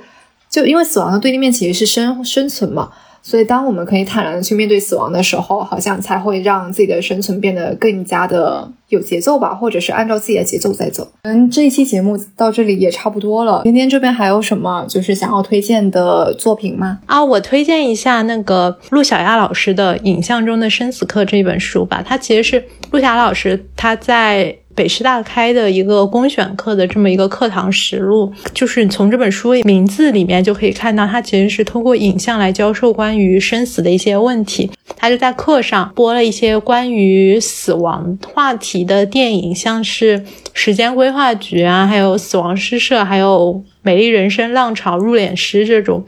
[0.49, 2.91] 就因为死亡的对立面其实是生生存嘛。
[3.29, 11.11] 所以，当我们可以坦然的去面对死亡的时候，好像才会让自己的生存变得更加的有节奏吧，或者是按照自己的节奏在走。
[11.23, 13.63] 嗯，这一期节目到这里也差不多了。
[13.65, 17.01] 今天这边还有什么就是想要推荐的作品吗？
[17.07, 22.01] 啊，我推荐一下那个陆小亚老师的《影像中的生死课》这本书吧。
[22.07, 24.57] 它其实是陆小亚老师他在。
[24.77, 34.71] 北师大开的一个公选课的这么一个课堂实录，就是从这本书名字里面就可以看到，它其实是通过影像来教授关于生死的一些问题。
[34.99, 40.19] 他就在课上播了一些关于死亡话题的电影，像是
[40.53, 46.05] 《时间规划局》啊，还有《死亡诗社》，还有《美丽人生》《浪潮入殓师》这种。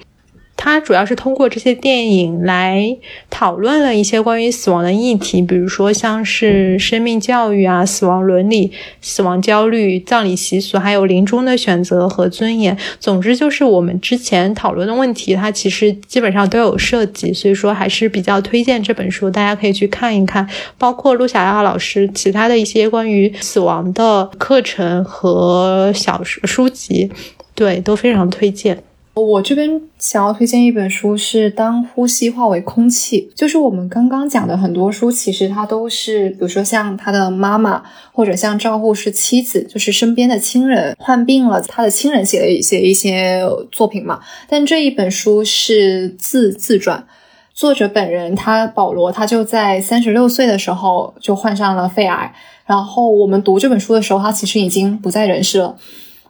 [0.61, 2.96] 他主要是通过这些电影来
[3.30, 12.76] 讨论了一些关于死亡的议题，比如说像是生命教育啊、死亡伦理、死亡焦虑、葬礼习俗，还有临终的选择和尊严。
[12.98, 20.46] 总之，就是我们之前讨论的问题，它其实基本上都有涉及，所以说还是比较推荐这本书，大家可以去看一看。
[20.76, 27.09] 包括陆小亚老师其他的一些关于死亡的课程和小书书籍，
[27.54, 28.82] 对，都非常推荐。
[29.20, 33.30] 我这边想要推荐一本书，是《当呼吸化为空气》。
[33.38, 44.20] 就是我们刚刚讲的很多书，其实它都是，比如说像他的妈妈，或者像照护是妻子，就是身边的亲人患病了，他的亲人写的一些一些作品嘛。
[44.48, 47.06] 但这一本书是自自传，
[47.54, 52.34] 作者本人他保罗，他就在三十六岁的时候就患上了肺癌。
[52.66, 55.76] 然后我们读这本书的时候，他其实已经不在人世了。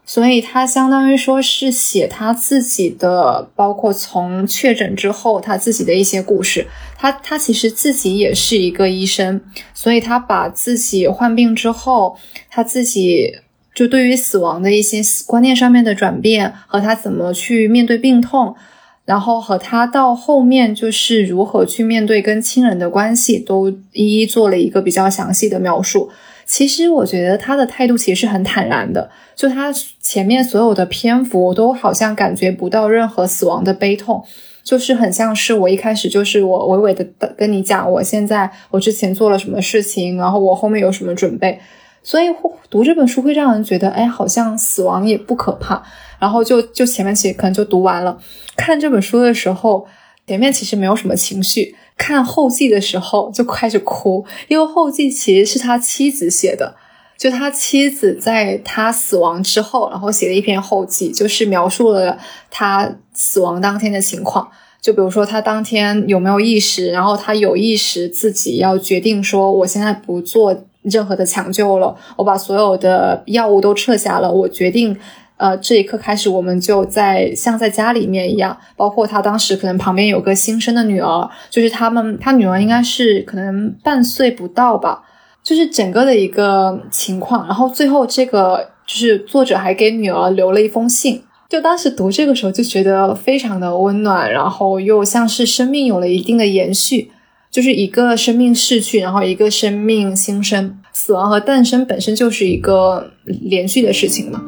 [0.09, 6.67] 所以他相当于说是写他自己的，包括从确诊之后他自己的一些故事。
[6.97, 9.39] 他他其实自己也是一个医生，
[9.75, 12.17] 所以他把自己患病之后，
[12.49, 13.35] 他自己
[13.75, 18.57] 就对于死亡的一些观念上面的转变，和他怎么去面对病痛，
[19.05, 26.11] 然后和他到后面就是如何去面对跟亲人的关系，都一一做了一个比较详细的描述。
[26.49, 29.71] 其实我觉得他的态度其实是很坦然的，就他
[30.01, 34.25] 前面所有的篇幅，我都好像感觉不到任何死亡的悲痛，
[34.65, 41.61] 就是很像是我一开始就是我娓娓的跟你讲，我现在我之前做了什么事情，然后我后面有什么准备，
[42.03, 42.25] 所以
[42.71, 45.83] 读这本书会让人觉得，哎，好像死亡也不可怕，
[46.19, 48.17] 然后就就前面其实可能就读完了，
[48.57, 49.87] 看这本书的时候，
[50.29, 51.75] 前面其实没有什么情绪。
[51.97, 56.77] 看后记的时候就开始哭，因为后记其实是他妻子写的，
[57.17, 62.19] 就他妻子在他死亡之后，然后写了一篇后记，就是描述了
[62.51, 64.47] 他死亡当天的情况。
[64.83, 74.95] 就比如说他当天有没有意识，然后他有意识自己要决定说，我现在不做任何的抢救了，我把所有的药物都撤下了，我决定。
[75.39, 85.03] 呃，这一刻开始，我们就在像在家里面一样，包括他当时可能旁边有个新生的女儿，就是他们，他女儿应该是可能半岁不到吧，
[85.43, 87.47] 就是整个的一个情况。
[87.47, 97.13] 然后最后这个就是作者还给女儿留了一封信，就当时读这个时候就觉得非常的温暖，然后又像是生命有了一定的延续，
[97.49, 104.43] 就是一个生命逝去，然后一个生命新生，死亡和诞生本身就是一个连续的事情嘛。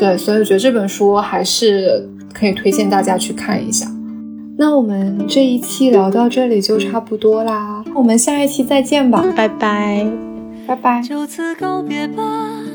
[0.00, 3.86] 对，所以我觉得这本书还是可以推荐大家去看一下。
[4.56, 10.06] 那我们这一期聊到这里就差不多啦，我们下一期再见吧，拜拜，
[10.66, 11.02] 拜拜。
[11.02, 12.22] 就此告别吧，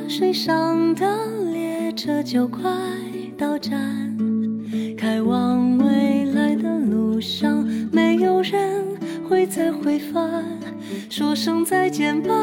[0.08, 1.08] 水上的
[1.52, 2.62] 列车就快
[3.36, 4.16] 到站，
[4.96, 8.86] 开往未来的路上，没有人
[9.28, 10.44] 会再回返。
[11.10, 12.34] 说声再见吧，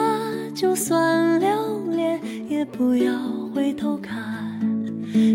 [0.53, 1.49] 就算留
[1.95, 2.18] 恋，
[2.49, 3.12] 也不要
[3.55, 4.32] 回头看，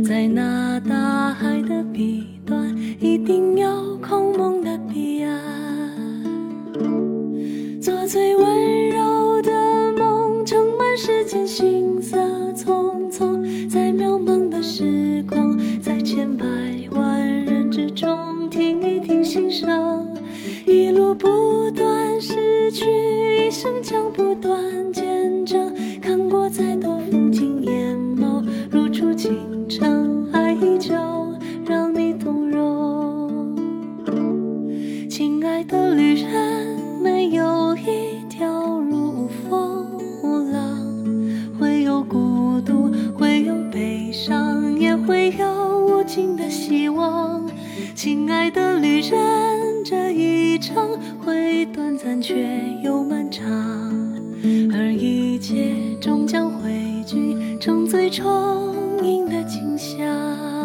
[0.04, 5.40] 在那大海的彼端，一定有空梦的彼岸。
[7.80, 12.18] 做最温柔的梦，盛满世间行色
[12.54, 16.46] 匆匆，在渺茫的时光，在千百
[16.92, 20.08] 万人之中，听一听心声，
[20.66, 22.86] 一路不断失去，
[23.48, 24.60] 一生将不断
[24.92, 25.72] 见证，
[26.02, 29.38] 看过再多风景，眼眸如初清
[29.70, 30.94] 真爱依旧
[31.68, 33.54] 让你动容
[35.10, 39.86] 亲爱的旅人没有一条路无风
[40.24, 40.80] 无浪
[41.60, 47.46] 会有孤独会有悲伤也会有无尽的希望。
[47.94, 53.44] 亲爱的旅人这一程会短暂却又漫长
[54.72, 56.57] 而一切终将
[57.88, 60.57] 最充盈的景象